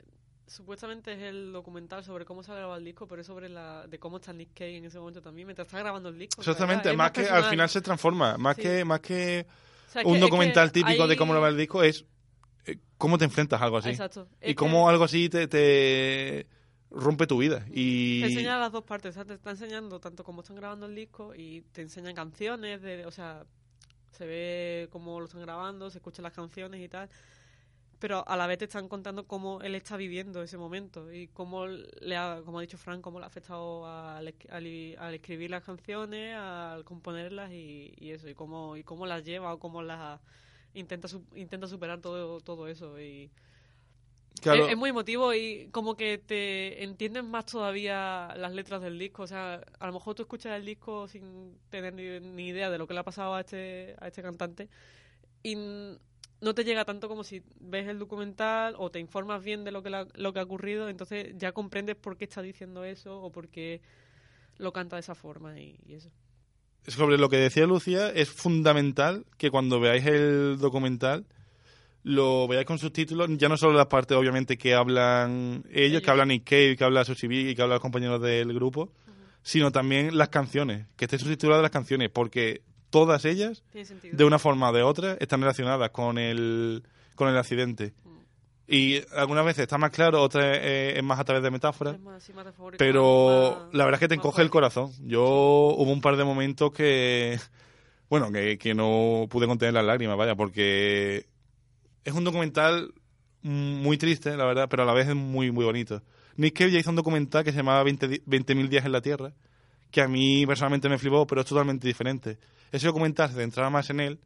[0.48, 3.86] supuestamente es el documental sobre cómo se ha grabado el disco, pero es sobre la
[3.86, 6.42] de cómo está Nick Cave en ese momento también, mientras está grabando el disco.
[6.42, 8.64] o sea, Exactamente, más que al final se transforma, más Sí.
[8.64, 9.46] que más que
[9.90, 12.04] O sea, es un que- documental típico de cómo grabar el disco es
[12.98, 14.28] cómo te enfrentas a algo así Exacto.
[14.42, 16.48] y Es cómo que algo así te, te
[16.92, 20.24] rompe tu vida y Te enseña las dos partes, o sea, te está enseñando tanto
[20.24, 23.46] cómo están grabando el disco y te enseñan canciones, de, o sea,
[24.12, 27.10] se ve cómo lo están grabando, se escuchan las canciones y tal,
[28.00, 31.68] pero a la vez te están contando cómo él está viviendo ese momento y cómo
[31.68, 35.64] le ha, como ha dicho Frank, cómo le ha afectado al, al, al escribir las
[35.64, 40.20] canciones, al componerlas y, y eso, y cómo, y cómo las lleva o cómo las
[40.74, 43.32] intenta, su- intenta superar todo, todo eso y...
[44.42, 48.98] claro, Es, es muy emotivo y como que te entiendes más todavía las letras del
[48.98, 49.24] disco.
[49.24, 52.78] O sea, a lo mejor tú escuchas el disco sin tener ni, ni idea de
[52.80, 54.68] lo que le ha pasado a este, a este cantante
[55.44, 55.56] y
[56.42, 59.84] no te llega tanto como si ves el documental o te informas bien de lo
[59.84, 63.32] que, la- lo que ha ocurrido, entonces ya comprendes por qué está diciendo eso o
[63.32, 63.82] por qué
[64.58, 66.12] lo canta de esa forma y, y eso.
[66.88, 71.26] Sobre lo que decía Lucía, es fundamental que cuando veáis el documental
[72.04, 76.40] lo veáis con subtítulos, ya no solo las partes obviamente que hablan ellos, que hablan
[76.40, 78.92] Cave, que habla Sushi y que hablan los compañeros del grupo,
[79.44, 83.64] sino también las canciones, que esté subtitulada las canciones, porque todas ellas,
[84.12, 86.84] de una forma o de otra, están relacionadas con el,
[87.16, 87.94] con el accidente.
[88.72, 91.96] Y algunas veces está más claro, otras eh, es más a través de metáforas.
[91.96, 92.02] Sí,
[92.78, 94.92] Pero más- la verdad es que te encoge el corazón.
[95.08, 97.40] Yo hubo un par de momentos que,
[98.10, 101.26] bueno, que, que no pude contener las lágrimas, vaya, porque
[102.04, 102.94] es un documental
[103.42, 106.02] muy triste, la verdad, pero a la vez es muy, muy bonito.
[106.36, 109.02] Nick Cave ya hizo un documental que se llamaba 20 di- 20.000 días en la
[109.02, 109.34] Tierra,
[109.92, 112.38] que a mí personalmente me flipó, pero es totalmente diferente.
[112.72, 114.20] Ese documental se centraba más en él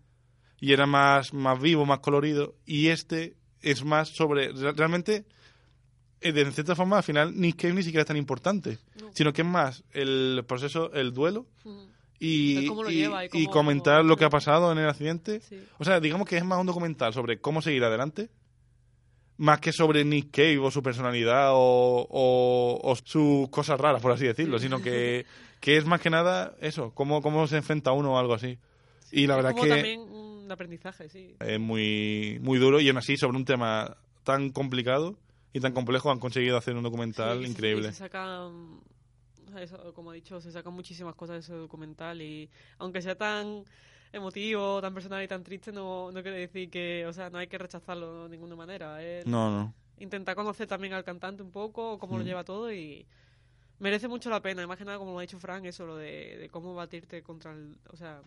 [0.60, 5.26] y era más, más vivo, más colorido, y este es más sobre, re- realmente,
[6.22, 9.10] eh, de cierta forma, al final, Nick Cave ni siquiera es tan importante, No.
[9.14, 11.48] sino que es más el proceso, el duelo,
[12.20, 15.42] y, cómo lo y- lleva y comentar lo que ha pasado en el accidente.
[15.42, 15.62] Sí.
[15.80, 18.30] O sea, digamos que es más un documental sobre cómo seguir adelante,
[19.38, 24.12] más que sobre Nick Cave o su personalidad o, o- o sus cosas raras, por
[24.12, 25.26] así decirlo, sino que,
[25.60, 28.58] que es más que nada eso, cómo, cómo se enfrenta uno o algo así.
[29.12, 30.02] Y la verdad como que también
[30.44, 31.36] un aprendizaje, sí.
[31.40, 35.18] es muy, muy duro y aún así sobre un tema tan complicado
[35.54, 37.92] y tan complejo han conseguido hacer un documental Sí, increíble.
[37.92, 38.10] se
[39.52, 43.16] sea, eso, como he dicho, se sacan muchísimas cosas de ese documental y aunque sea
[43.16, 43.64] tan
[44.12, 47.48] emotivo, tan personal y tan triste, no, no quiere decir que, o sea, no hay
[47.48, 49.02] que rechazarlo de ninguna manera.
[49.04, 49.74] Es No, no.
[49.98, 52.28] intentar conocer también al cantante un poco, cómo lo Mm.
[52.28, 53.06] lleva todo y
[53.80, 54.66] merece mucho la pena.
[54.68, 57.52] Más que nada, como lo ha dicho Frank, eso, lo de, de cómo batirte contra
[57.54, 58.22] el, o sea,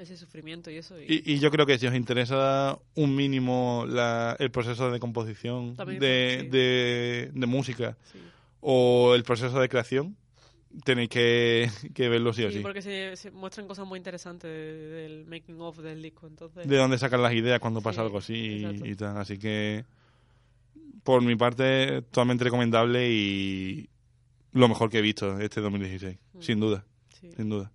[0.00, 1.00] ese sufrimiento y eso.
[1.00, 4.98] Y, Y, y yo creo que si os interesa un mínimo la- el proceso de
[4.98, 6.48] composición, También, de, sí.
[6.48, 8.18] de, de música sí.
[8.60, 10.16] o el proceso de creación,
[10.84, 14.88] tenéis que, que verlo sí o Sí, porque se, se muestran cosas muy interesantes de-
[14.88, 16.66] del making of del disco, entonces...
[16.66, 19.16] De dónde sacan las ideas cuando pasa algo así y- tal.
[19.18, 19.84] Así que,
[21.02, 23.88] por mi parte, totalmente recomendable y
[24.52, 26.40] lo mejor que he visto este 2016, Mm.
[26.42, 26.84] sin duda,
[27.36, 27.70] sin duda.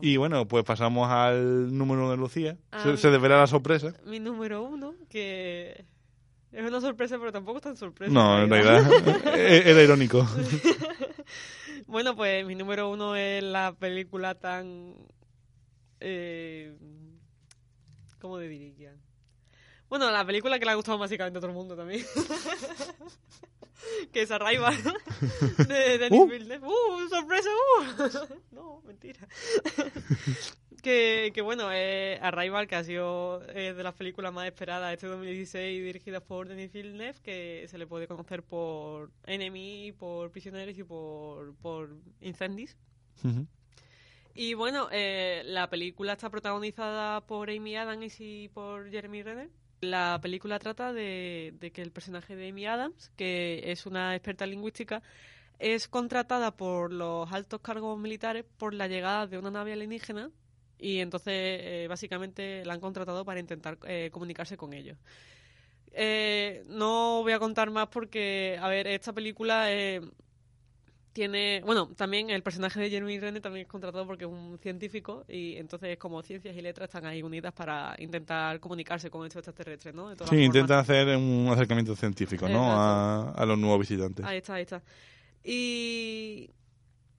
[0.00, 2.56] Y bueno, pues pasamos al número de Lucía.
[2.70, 3.92] Ah, se, se desvela la sorpresa.
[4.06, 5.84] mi número uno, que
[6.50, 8.12] es una sorpresa, pero tampoco es tan sorpresa.
[8.12, 10.26] No, en realidad e- era irónico.
[11.86, 14.94] bueno, pues mi número uno es la película tan...
[16.00, 16.74] Eh,
[18.20, 18.94] ¿Cómo te diría?
[19.92, 22.02] Bueno, la película que le ha gustado básicamente a todo el mundo también.
[24.10, 24.74] que es Arrival
[25.68, 26.26] de Denis Uh.
[26.26, 26.66] Villeneuve.
[26.66, 27.08] ¡Uh!
[27.10, 27.50] ¡Sorpresa!
[27.50, 28.34] ¡Uh!
[28.52, 29.20] no, mentira.
[30.82, 35.08] que, que bueno, eh, Arrival, que ha sido eh, de las películas más esperadas este
[35.08, 40.84] 2016, dirigidas por Denis Villeneuve, que se le puede conocer por Enemy, por Prisioneros y
[40.84, 41.90] por, por
[42.22, 42.78] Incendies.
[44.32, 49.50] Y bueno, eh, la película está protagonizada por Amy Adams y por Jeremy Renner.
[49.82, 55.02] La película trata de, que el personaje de Amy Adams, que es una experta lingüística,
[55.58, 60.30] es contratada por los altos cargos militares por la llegada de una nave alienígena
[60.78, 64.96] y entonces eh, básicamente la han contratado para intentar eh, comunicarse con ellos.
[65.90, 70.00] Eh, no voy a contar más porque, a ver, esta película eh,
[71.12, 75.24] tiene, bueno, también el personaje de Jeremy Renner también es contratado porque es un científico
[75.28, 79.94] y entonces como ciencias y letras están ahí unidas para intentar comunicarse con estos extraterrestres,
[79.94, 80.08] ¿no?
[80.08, 82.72] De todas Sí, intentan hacer un acercamiento científico, ¿no?
[82.72, 84.24] A, a los nuevos visitantes.
[84.24, 84.82] Ahí está, ahí está.
[85.44, 86.50] Y,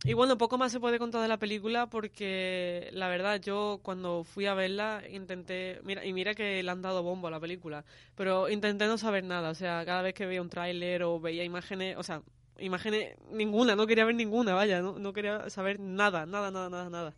[0.06, 4.23] y bueno, poco más se puede contar de la película porque la verdad yo cuando
[4.23, 7.86] fui a verla intenté, mira, y mira que le han dado bombo a la película,
[8.15, 11.43] pero intenté no saber nada, o sea, cada vez que veía un tráiler o veía
[11.43, 12.21] imágenes, o sea,
[12.60, 17.16] imágenes ninguna, no quería ver ninguna, vaya, no, quería saber nada, nada, nada, nada, nada.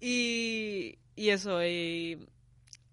[0.00, 2.26] Y, y eso, y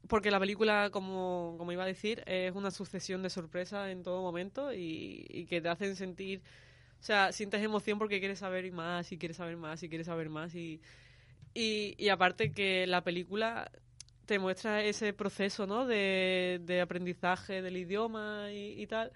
[0.08, 4.22] porque la película, como, como iba a decir, es una sucesión de sorpresas en todo
[4.22, 6.42] momento y, que te hacen sentir,
[7.00, 10.30] o sea, sientes emoción porque quieres saber más y quieres saber más y quieres saber
[10.30, 10.82] más y,
[11.54, 13.72] y, aparte que la película
[14.26, 15.86] te muestra ese proceso, ¿no?
[15.86, 19.12] De, de aprendizaje del idioma y tal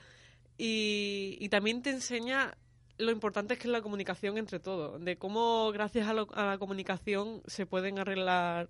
[0.58, 2.58] y, y también te enseña
[2.98, 6.46] lo importante es que es la comunicación entre todos, de cómo gracias a, lo- a
[6.46, 8.70] la comunicación se pueden arreglar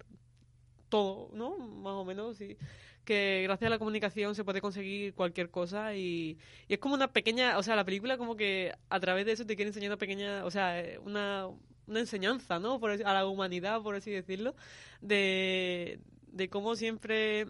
[0.89, 1.57] todo, ¿no?
[1.57, 2.57] Más o menos, sí.
[3.03, 7.11] Que gracias a la comunicación se puede conseguir cualquier cosa y, y es como una
[7.13, 9.97] pequeña, o sea, la película como que a través de eso te quiere enseñar una
[9.97, 11.47] pequeña, o sea, eh, una,
[11.85, 12.79] una enseñanza, ¿no?
[12.79, 14.55] Por, a la humanidad, por así decirlo,
[15.01, 15.99] de,
[16.31, 17.45] de cómo siempre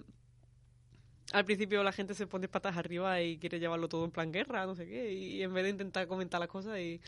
[1.31, 4.65] al principio la gente se pone patas arriba y quiere llevarlo todo en plan guerra,
[4.65, 7.01] no sé qué, y en vez de intentar comentar las cosas y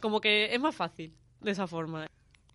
[0.00, 2.06] como que es más fácil de esa forma.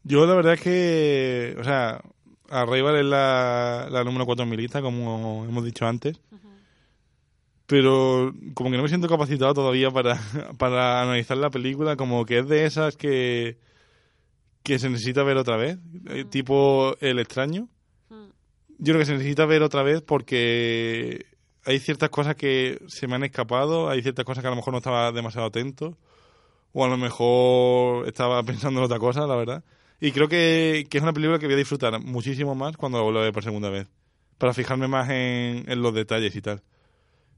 [0.04, 2.02] Yo la verdad es que, o sea,
[2.50, 6.20] Arrival es la, la número 4 en mi lista, como hemos dicho antes.
[7.68, 10.20] Pero como que no me siento capacitado todavía para,
[10.58, 13.60] para analizar la película, como que es de esas que,
[14.64, 15.78] que se necesita ver otra vez,
[16.10, 17.70] eh, tipo El extraño.
[18.80, 21.26] Yo creo que se necesita ver otra vez porque
[21.66, 24.72] hay ciertas cosas que se me han escapado, hay ciertas cosas que a lo mejor
[24.74, 25.98] no estaba demasiado atento,
[26.72, 29.64] o a lo mejor estaba pensando en otra cosa, la verdad.
[30.00, 33.04] Y creo que, que es una película que voy a disfrutar muchísimo más cuando la
[33.04, 33.90] vuelva a ver por segunda vez,
[34.38, 36.64] para fijarme más en, en los detalles y tal.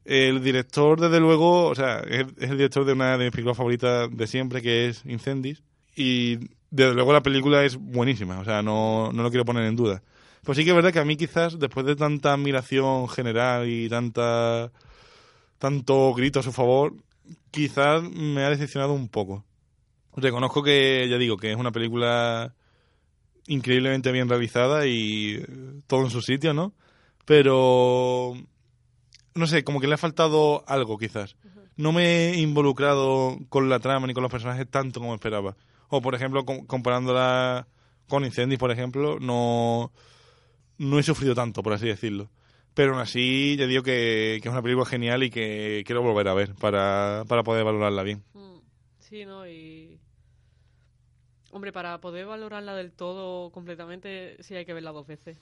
[0.05, 4.15] El director, desde luego, o sea, es, el director de una de mis películas favoritas
[4.15, 5.63] de siempre, que es Incendis,
[5.95, 6.37] y
[6.69, 10.03] desde luego la película es buenísima, o sea, no, no lo quiero poner en duda.
[10.43, 13.87] Pues sí que es verdad que a mí quizás, después de tanta admiración general y
[13.89, 14.71] tanta
[15.59, 16.95] tanto grito a su favor,
[17.51, 19.45] quizás me ha decepcionado un poco.
[20.15, 22.55] Reconozco que, ya digo, que es una película
[23.45, 25.45] increíblemente bien realizada y eh,
[25.85, 26.73] todo en su sitio, ¿no?
[27.25, 28.33] Pero,
[29.35, 31.35] no sé, como que le ha faltado algo quizás.
[31.77, 35.55] No me he involucrado con la trama ni con los personajes tanto como esperaba.
[35.89, 37.67] O, por ejemplo, com- comparándola
[38.07, 39.91] con Incendies, por ejemplo, no,
[40.81, 42.29] no he sufrido tanto, por así decirlo.
[42.73, 46.27] Pero aún así, ya digo que, que es una película genial y que quiero volver
[46.29, 48.23] a ver para, para poder valorarla bien.
[48.33, 48.57] mm.
[48.99, 49.45] Sí, ¿no?
[49.47, 49.99] Y...
[51.51, 55.37] Hombre, para poder valorarla del todo completamente, sí hay que verla dos veces.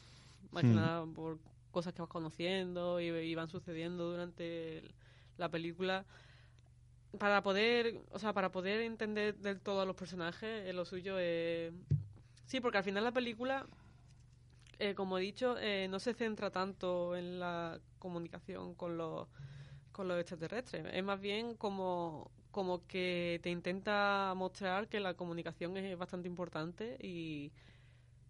[0.51, 0.75] Más que Mm.
[0.75, 1.37] nada por
[1.69, 4.81] cosas que vas conociendo y, y van sucediendo durante
[5.37, 6.05] la película.
[7.19, 11.19] Para poder, o sea, para poder entender del todo a los personajes, eh, lo suyo
[11.19, 11.71] es...
[12.45, 13.67] Sí, porque al final la película,
[14.79, 19.27] eh, como he dicho, eh, no se centra tanto en la comunicación con los,
[19.91, 20.85] con los extraterrestres.
[20.93, 26.97] Es más bien como, como que te intenta mostrar que la comunicación es bastante importante
[27.01, 27.53] y,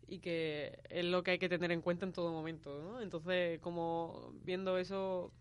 [0.07, 3.01] y que es lo que hay que tener en cuenta en todo momento, ¿no?
[3.01, 5.33] Entonces, como viendo eso...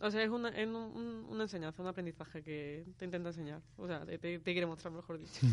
[0.00, 3.62] O sea, es una, es un- un- una enseñanza, un aprendizaje que te intenta enseñar.
[3.76, 5.46] O sea, te, te- quiere mostrar, mejor dicho.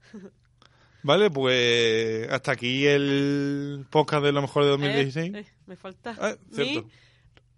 [1.04, 5.34] Vale, pues hasta aquí el podcast de lo mejor de 2016.
[5.34, 6.82] Eh, eh, me falta Ah, mi,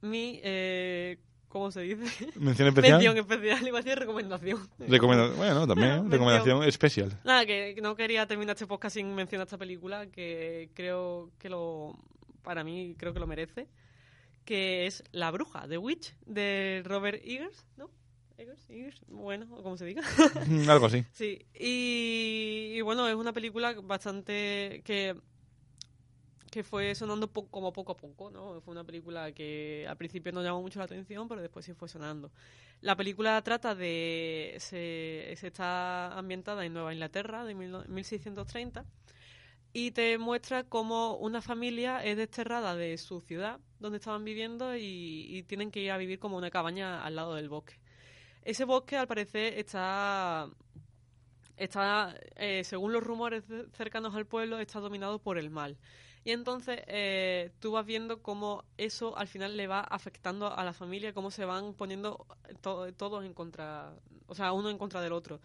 [0.02, 2.02] mi eh, ¿cómo se dice?
[2.40, 2.94] Mención especial.
[3.00, 4.68] Mención especial, iba a decir recomendación.
[4.80, 7.18] Recomenda- bueno, también, recomendación especial.
[7.24, 11.48] Nada, que que no quería terminar este podcast sin mencionar esta película, que creo que
[11.48, 11.96] lo,
[12.42, 13.68] para mí creo que lo merece,
[14.44, 17.90] que es La Bruja, The Witch, de Robert Eggers, ¿no?
[19.08, 20.02] Bueno, o como se diga.
[20.68, 21.04] Algo así.
[21.12, 25.16] Sí, y, y bueno, es una película bastante que
[26.50, 28.60] que fue sonando po- como poco a poco, ¿no?
[28.62, 31.88] Fue una película que al principio no llamó mucho la atención, pero después sí fue
[31.88, 32.30] sonando.
[32.80, 34.54] La película trata de...
[34.58, 38.84] se, se está ambientada en Nueva Inglaterra de mil no- 1630
[39.72, 45.26] y te muestra cómo una familia es desterrada de su ciudad donde estaban viviendo y,
[45.30, 47.74] y tienen que ir a vivir como una cabaña al lado del bosque.
[48.52, 50.48] Ese bosque, al parecer, está,
[51.56, 55.76] está eh, según los rumores ce- cercanos al pueblo, está dominado por el mal.
[56.24, 60.72] Y entonces eh, tú vas viendo cómo eso al final le va afectando a la
[60.72, 62.26] familia, cómo se van poniendo
[62.60, 63.94] to- todos en contra,
[64.26, 65.40] o sea, uno en contra del otro.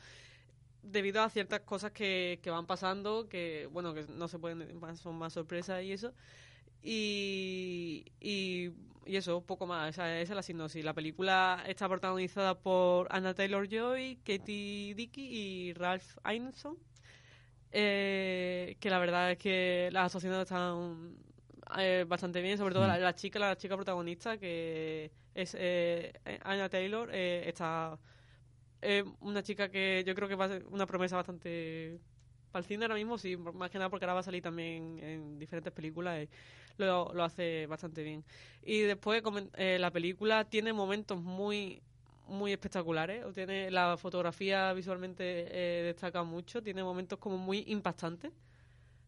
[0.83, 5.17] Debido a ciertas cosas que, que van pasando, que, bueno, que no se pueden, son
[5.17, 6.13] más sorpresas y eso.
[6.83, 8.71] Y, y,
[9.12, 9.89] y eso, poco más.
[9.89, 10.86] Esa, esa es la sinopsis.
[10.86, 16.78] La película está protagonizada por Anna Taylor-Joy, Katie Dickey y Ralph Ineson.
[17.74, 21.17] Eh, que la verdad es que las actuaciones están
[21.78, 26.69] eh, bastante bien, sobre todo la, la chica, la chica protagonista, que es eh, Anna
[26.69, 28.00] Taylor, eh, está
[28.82, 32.00] eh, una chica que yo creo que va a ser una promesa bastante
[32.51, 34.99] para el cine ahora mismo, sí, más que nada porque ahora va a salir también
[34.99, 36.29] en diferentes películas y
[36.77, 38.23] lo, hace bastante bien.
[38.63, 39.23] Y después
[39.55, 41.81] eh, la película tiene momentos muy
[42.27, 48.31] muy espectaculares, tiene la fotografía visualmente eh, destaca mucho, tiene momentos como muy impactantes.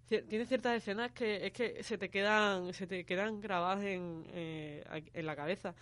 [0.08, 4.84] Tiene ciertas escenas que es que se te quedan se te quedan grabadas en, eh,
[5.14, 5.74] en la cabeza,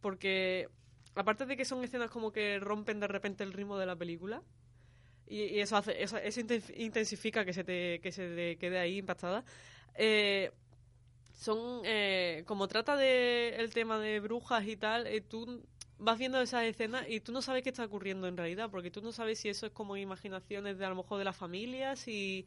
[0.00, 0.68] porque
[1.14, 4.42] aparte de que son escenas como que rompen de repente el ritmo de la película,
[5.28, 8.98] y, eso hace eso, eso inten- intensifica que se te que se te quede ahí
[8.98, 9.44] impactada
[9.94, 10.50] eh,
[11.34, 15.62] son eh, como trata de el tema de brujas y tal eh, tú
[15.98, 19.02] vas viendo esas escenas y tú no sabes qué está ocurriendo en realidad porque tú
[19.02, 22.46] no sabes si eso es como imaginaciones de a lo mejor de la familia si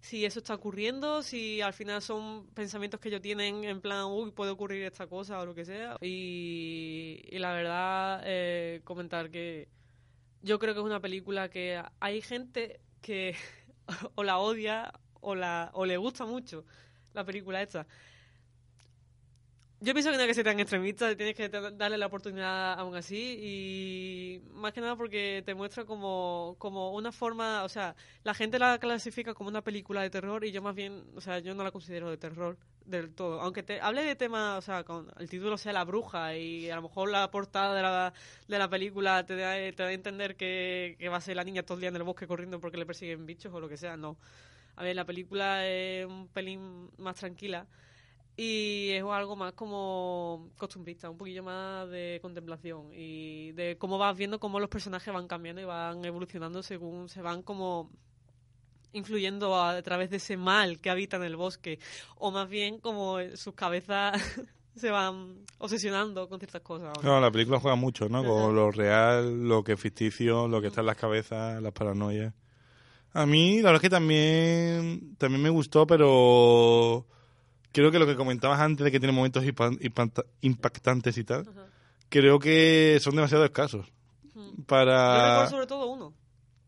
[0.00, 4.30] si eso está ocurriendo, si al final son pensamientos que ellos tienen en plan, uy,
[4.30, 5.96] puede ocurrir esta cosa o lo que sea.
[6.00, 9.68] Y, y la verdad, eh, comentar que
[10.42, 13.36] yo creo que es una película que hay gente que
[14.14, 16.64] o la odia o, la, o le gusta mucho
[17.12, 17.86] la película esta.
[19.82, 22.94] Yo pienso que no hay que ser tan extremista, tienes que darle la oportunidad aún
[22.96, 28.34] así y más que nada porque te muestra como, como una forma, o sea, la
[28.34, 31.54] gente la clasifica como una película de terror y yo más bien, o sea, yo
[31.54, 33.40] no la considero de terror del todo.
[33.40, 36.76] Aunque te hable de temas, o sea, con el título sea La Bruja y a
[36.76, 38.12] lo mejor la portada de la,
[38.48, 41.44] de la película te da, te da a entender que, que va a ser la
[41.44, 43.78] niña todo el día en el bosque corriendo porque le persiguen bichos o lo que
[43.78, 44.18] sea, no.
[44.76, 47.66] A ver, la película es un pelín más tranquila
[48.42, 54.16] y es algo más como costumbrista, un poquillo más de contemplación y de cómo vas
[54.16, 57.90] viendo cómo los personajes van cambiando y van evolucionando según se van como
[58.94, 61.80] influyendo a, a través de ese mal que habita en el bosque
[62.16, 64.18] o más bien como sus cabezas
[64.74, 66.96] se van obsesionando con ciertas cosas.
[66.96, 67.16] ¿o no?
[67.16, 68.20] No, la película juega mucho, ¿no?
[68.20, 68.28] Ajá.
[68.28, 72.32] Con lo real, lo que es ficticio, lo que está en las cabezas, las paranoias.
[73.12, 77.06] A mí, la verdad es que también, también me gustó, pero
[77.72, 81.42] creo que lo que comentabas antes de que tiene momentos impa- impacta- impactantes y tal,
[81.48, 81.66] Ajá.
[82.08, 83.86] creo que son demasiado escasos.
[84.34, 85.28] Yo Para...
[85.30, 86.14] recuerdo sobre todo uno.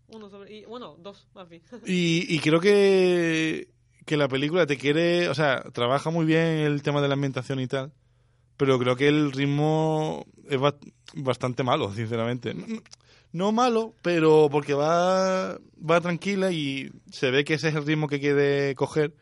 [0.08, 1.62] Uno sobre, y, bueno, dos, más bien.
[1.86, 3.68] Y, y creo que,
[4.04, 7.60] que la película te quiere, o sea, trabaja muy bien el tema de la ambientación
[7.60, 7.92] y tal,
[8.58, 10.76] pero creo que el ritmo es ba-
[11.14, 12.52] bastante malo, sinceramente.
[12.54, 12.66] No,
[13.32, 18.06] no malo, pero porque va, va tranquila y se ve que ese es el ritmo
[18.06, 19.14] que quiere coger,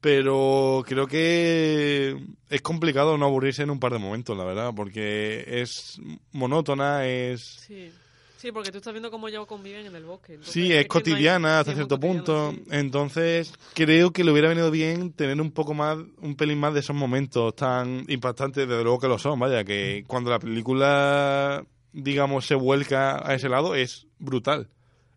[0.00, 2.16] pero creo que
[2.50, 6.00] es complicado no aburrirse en un par de momentos, la verdad, porque es
[6.32, 7.40] monótona, es...
[7.66, 7.90] Sí.
[8.36, 10.34] Sí, porque tú estás viendo cómo ellos conviven en el bosque.
[10.34, 12.52] entonces Sí, es no hay- cotidiana hasta sí, cierto punto.
[12.52, 12.62] sí.
[12.70, 16.78] Entonces, creo que le hubiera venido bien tener un poco más, un pelín más de
[16.78, 22.46] esos momentos tan impactantes, desde luego que lo son, vaya, que cuando la película, digamos,
[22.46, 24.68] se vuelca a ese lado, es brutal.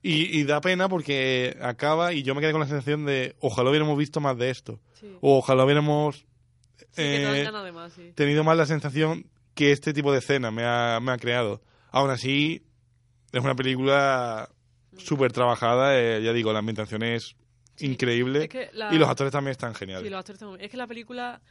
[0.03, 3.69] Y, y da pena porque acaba y yo me quedé con la sensación de ojalá
[3.69, 4.79] hubiéramos visto más de esto.
[4.93, 5.15] Sí.
[5.21, 6.25] O ojalá hubiéramos
[6.77, 8.11] Sí, eh, de más, sí.
[8.15, 11.61] tenido más la sensación que este tipo de escena me ha, me ha creado.
[11.91, 12.65] Aún así,
[13.31, 14.49] es una película
[14.97, 17.35] súper trabajada, eh, ya digo, la ambientación es
[17.75, 17.85] Sí.
[17.87, 20.03] increíble Es que la- y los actores también están geniales.
[20.03, 21.41] Sí, los actores muy- Es que la película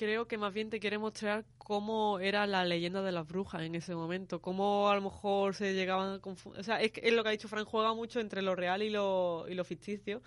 [0.00, 3.74] creo que más bien te quiere mostrar cómo era la leyenda de las brujas en
[3.74, 6.60] ese momento, cómo a lo mejor se llegaban a confundir.
[6.60, 8.82] O sea, es, que- es lo que ha dicho Frank, juega mucho entre lo real
[8.82, 10.22] y lo, y lo ficticio.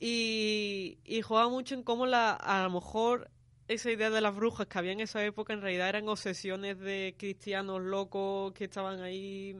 [0.00, 3.30] Y, y juega mucho en cómo la, a lo mejor
[3.68, 7.14] esa idea de las brujas que había en esa época en realidad eran obsesiones de
[7.18, 9.56] cristianos locos que estaban ahí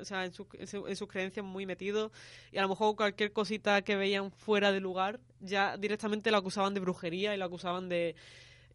[0.00, 2.12] o sea, en, su- en su- en sus creencias muy metidos
[2.52, 6.74] y a lo mejor cualquier cosita que veían fuera de lugar ya directamente la acusaban
[6.74, 8.14] de brujería y la acusaban de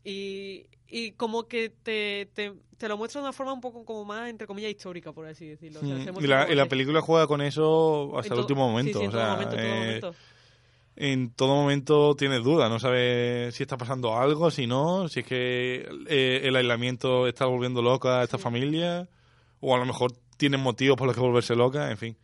[0.03, 4.05] y, y como que te, te, te lo muestra de una forma un poco como
[4.05, 6.65] más entre comillas histórica por así decirlo O sea, se Mm, y, la, y la
[6.67, 9.01] película juega con eso hasta el último momento.
[9.01, 10.15] en o todo eh, momento.
[10.95, 15.25] en todo momento tienes duda, no sabes si está pasando algo, si no, si es
[15.27, 18.43] que eh, el aislamiento está volviendo loca a esta Sí.
[18.43, 19.07] familia,
[19.59, 22.17] o a lo mejor tienen motivos por los que volverse loca, en fin.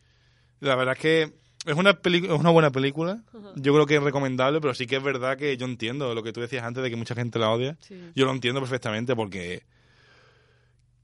[0.60, 1.22] La verdad es que
[1.66, 3.22] es una, es una buena película,
[3.56, 6.32] yo creo que es recomendable, pero sí que es verdad que yo entiendo lo que
[6.34, 7.78] tú decías antes de que mucha gente la odia.
[7.82, 8.12] Sí.
[8.16, 9.64] Yo lo entiendo perfectamente porque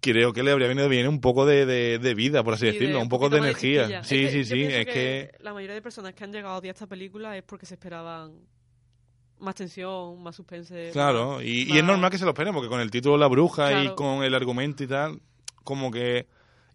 [0.02, 2.74] creo que le habría venido bien un poco de, de- de vida, por así Sí,
[2.74, 3.88] decirlo, de un poco de energía.
[3.88, 5.32] Sí, Es que sí, sí, es que...
[5.40, 8.32] La mayoría de personas que han llegado a odiar esta película es porque se esperaban
[9.40, 10.90] más tensión, más suspense.
[10.94, 13.84] Claro, más- y, es normal que se lo esperen, porque con el título La Bruja
[13.84, 15.20] y con el argumento y tal,
[15.64, 16.28] como que...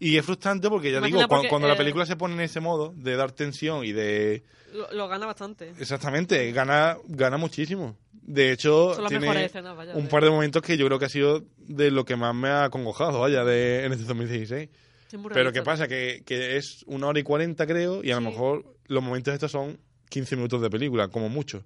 [0.05, 2.41] Y es frustrante porque, ya Imagina digo, porque, cuando la eh, película se pone en
[2.43, 4.43] ese modo de dar tensión y de...
[4.75, 5.71] Lo, lo gana bastante.
[5.79, 7.97] Exactamente, gana, gana muchísimo.
[8.13, 9.95] De hecho, tiene mejores escenas, vaya.
[9.95, 12.35] un de- par de momentos que yo creo que ha sido de lo que más
[12.35, 14.69] me ha acongojado, vaya, de, en este 2016.
[15.11, 15.89] es muy Pero ¿qué pasa?
[15.89, 19.53] Que, que es una hora y cuarenta, creo, y a lo mejor los momentos estos
[19.53, 19.81] son
[20.11, 21.65] 15 minutos de película, como mucho.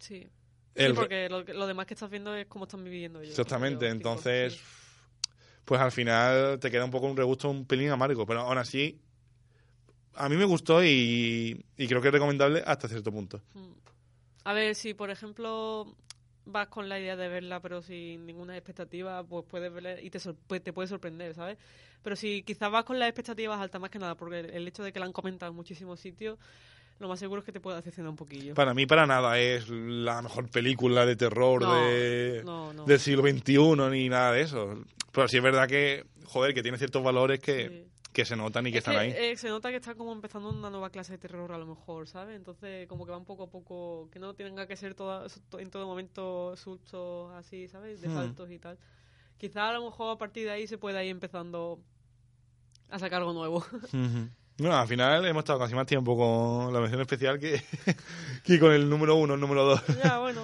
[0.00, 0.26] Sí.
[0.74, 3.30] Sí, porque lo, lo demás que estás viendo es cómo están viviendo ellos.
[3.30, 4.60] Exactamente, ellos, entonces.
[5.64, 9.00] Pues al final te queda un poco un regusto un pelín amargo, pero aún así,
[10.14, 13.42] a mí me gustó y, y creo que es recomendable hasta cierto punto.
[13.54, 13.72] Mm.
[14.44, 15.96] A ver, si por ejemplo
[16.46, 20.18] vas con la idea de verla pero sin ninguna expectativa, pues puedes verla y te,
[20.46, 21.58] pues te puede sorprender, ¿sabes?
[22.02, 24.92] Pero si quizás vas con las expectativas altas más que nada, porque el hecho de
[24.92, 26.38] que la han comentado en muchísimos sitios,
[27.00, 28.54] lo más seguro es que te pueda decepcionar un poquillo.
[28.54, 32.84] Para mí, para nada es la mejor película de terror No, de, no, no.
[32.84, 34.82] del siglo XXI ni nada de eso.
[35.12, 37.90] Pero sí es verdad que, joder, que tiene ciertos valores que, Sí.
[38.12, 39.12] que se notan y que Es están ahí.
[39.16, 42.06] eh, se nota que está como empezando una nueva clase de terror a lo mejor,
[42.08, 42.36] ¿sabes?
[42.36, 45.26] Entonces como que van poco a poco, que no tenga que ser toda-
[45.58, 48.00] en todo momento sustos así, ¿sabes?
[48.00, 48.14] De Hmm.
[48.14, 48.78] saltos y tal.
[49.36, 51.80] Quizá a lo mejor a partir de ahí se pueda ir empezando
[52.88, 53.58] a sacar algo nuevo.
[53.92, 54.28] Ujú.
[54.58, 57.60] Bueno, al final hemos estado casi más tiempo con la mención especial que,
[58.44, 59.82] que con el número uno, el número dos.
[60.02, 60.42] Ya, bueno.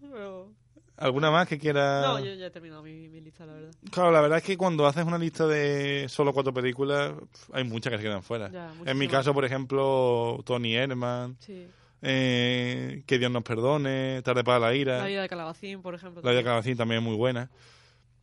[0.00, 0.50] Pero...
[0.98, 2.02] ¿Alguna más que quiera...?
[2.02, 3.70] No, yo ya he terminado mi, mi lista, la verdad.
[3.90, 7.12] Claro, la verdad es que cuando haces una lista de solo cuatro películas,
[7.52, 8.50] hay muchas que se quedan fuera.
[8.50, 11.66] Ya, en mi caso, por ejemplo, Tony Herman, Sí.
[12.02, 16.22] eh, Que Dios nos perdone, Tarde para la ira, La vida de Calabacín, por ejemplo.
[16.22, 16.44] La vida de.
[16.44, 17.50] Calabacín también es muy buena.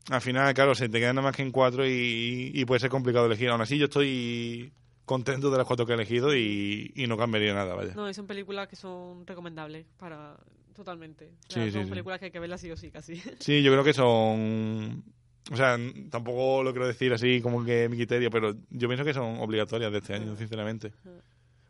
[0.10, 2.90] Al final, claro, se te quedan nada más que en cuatro y, y puede ser
[2.90, 3.50] complicado elegir.
[3.50, 4.74] Aún así, yo estoy
[5.06, 7.94] contento de las cuatro que he elegido y, y no cambiaría nada, vaya.
[7.94, 10.38] No, y son películas que son recomendables para
[10.74, 11.32] totalmente.
[11.50, 11.90] O sea, sí, son sí.
[11.90, 13.22] películas que hay que verlas sí o sí, casi.
[13.40, 15.04] Sí, yo creo que son...
[15.52, 15.78] O sea,
[16.10, 19.92] tampoco lo quiero decir así como que mi criterio, pero yo pienso que son obligatorias
[19.92, 20.94] de este año, sinceramente.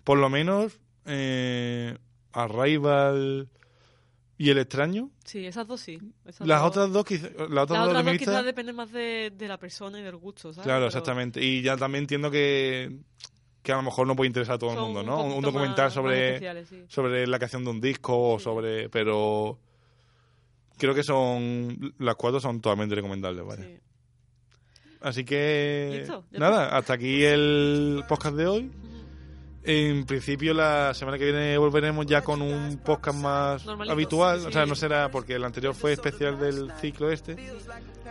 [0.03, 1.97] Por lo menos, eh,
[2.33, 3.49] Arrival
[4.45, 5.09] y El Extraño.
[5.23, 5.97] Sí, esas dos sí.
[6.25, 9.47] Esas Las dos- otras dos, las otras Las dos otras quizás dependen más de, de
[9.47, 10.65] la persona y del gusto, ¿sabes?
[10.65, 11.43] Claro, Pero exactamente.
[11.43, 12.91] Y ya también entiendo que,
[13.61, 15.23] que a lo mejor no puede interesar a todo el mundo, un ¿no?
[15.35, 16.83] Un, documental más- sobre, sí.
[16.87, 18.89] sobre la creación de un disco o sobre...
[18.89, 19.59] Pero
[20.77, 21.93] creo que son...
[21.99, 23.63] Las cuatro son totalmente recomendables, ¿vale?
[23.63, 23.79] Sí.
[25.01, 26.05] Así que...
[26.31, 28.71] Nada, hasta aquí el podcast de hoy.
[29.65, 34.47] En principio la semana que viene volveremos ya con un podcast más Normalito, habitual, sí,
[34.47, 37.37] o sea, no será porque el anterior fue especial del ciclo este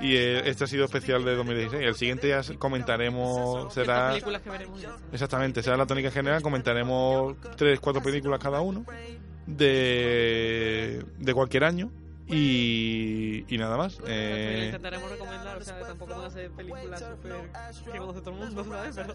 [0.01, 1.83] y eh, este ha sido especial de 2016.
[1.87, 4.89] El siguiente ya comentaremos, será películas que veremos ya.
[4.89, 5.01] está.
[5.13, 8.87] exactamente, será la tónica general, comentaremos tres, cuatro películas cada uno
[9.47, 11.91] de, de cualquier año
[12.29, 13.99] y, y nada más.
[14.07, 18.37] Eh, intentaremos recomendar, o sea, tampoco van a ser películas súper que conoce todo el
[18.41, 18.97] mundo, ¿sabes?
[18.97, 19.15] Pero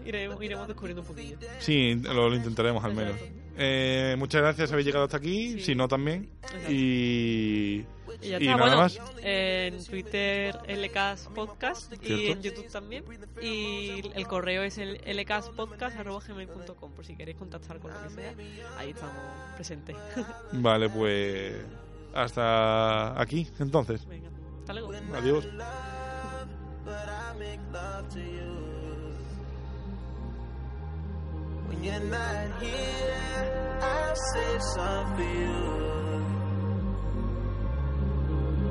[0.04, 1.36] iremos, iremos descubriendo un poquillo.
[1.60, 3.16] Sí, lo, lo intentaremos al menos.
[3.56, 5.60] Eh, muchas gracias haber llegado hasta aquí, Sí.
[5.60, 6.28] si no también.
[6.42, 6.72] Exacto.
[6.72, 7.86] Y,
[8.20, 8.98] Y ya y está, nada bueno, más.
[9.22, 13.04] en Twitter LKS Podcast y en YouTube también.
[13.40, 18.34] Y el correo es el lkspodcast.gmail.com por si queréis contactar con lo que sea.
[18.76, 19.14] Ahí estamos
[19.54, 19.96] presentes.
[20.52, 21.54] Vale, pues
[22.14, 24.06] hasta aquí entonces.
[24.06, 24.92] Venga, hasta luego.
[25.14, 25.46] Adiós.
[26.84, 28.54] but I make love to you.
[31.68, 35.74] When you're not here, I save some for you.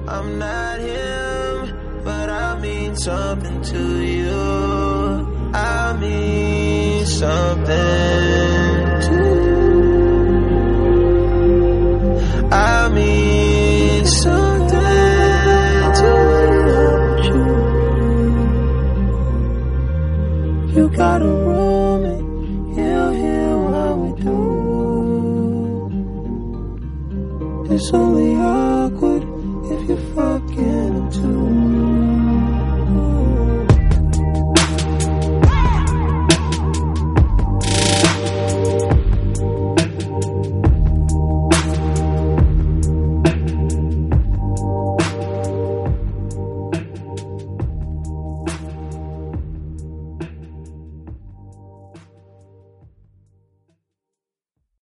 [0.07, 5.51] I'm not him, but I mean something to you.
[5.53, 8.32] I mean something
[21.03, 24.39] got a room and he'll hear what we do.
[27.75, 28.72] It's only us.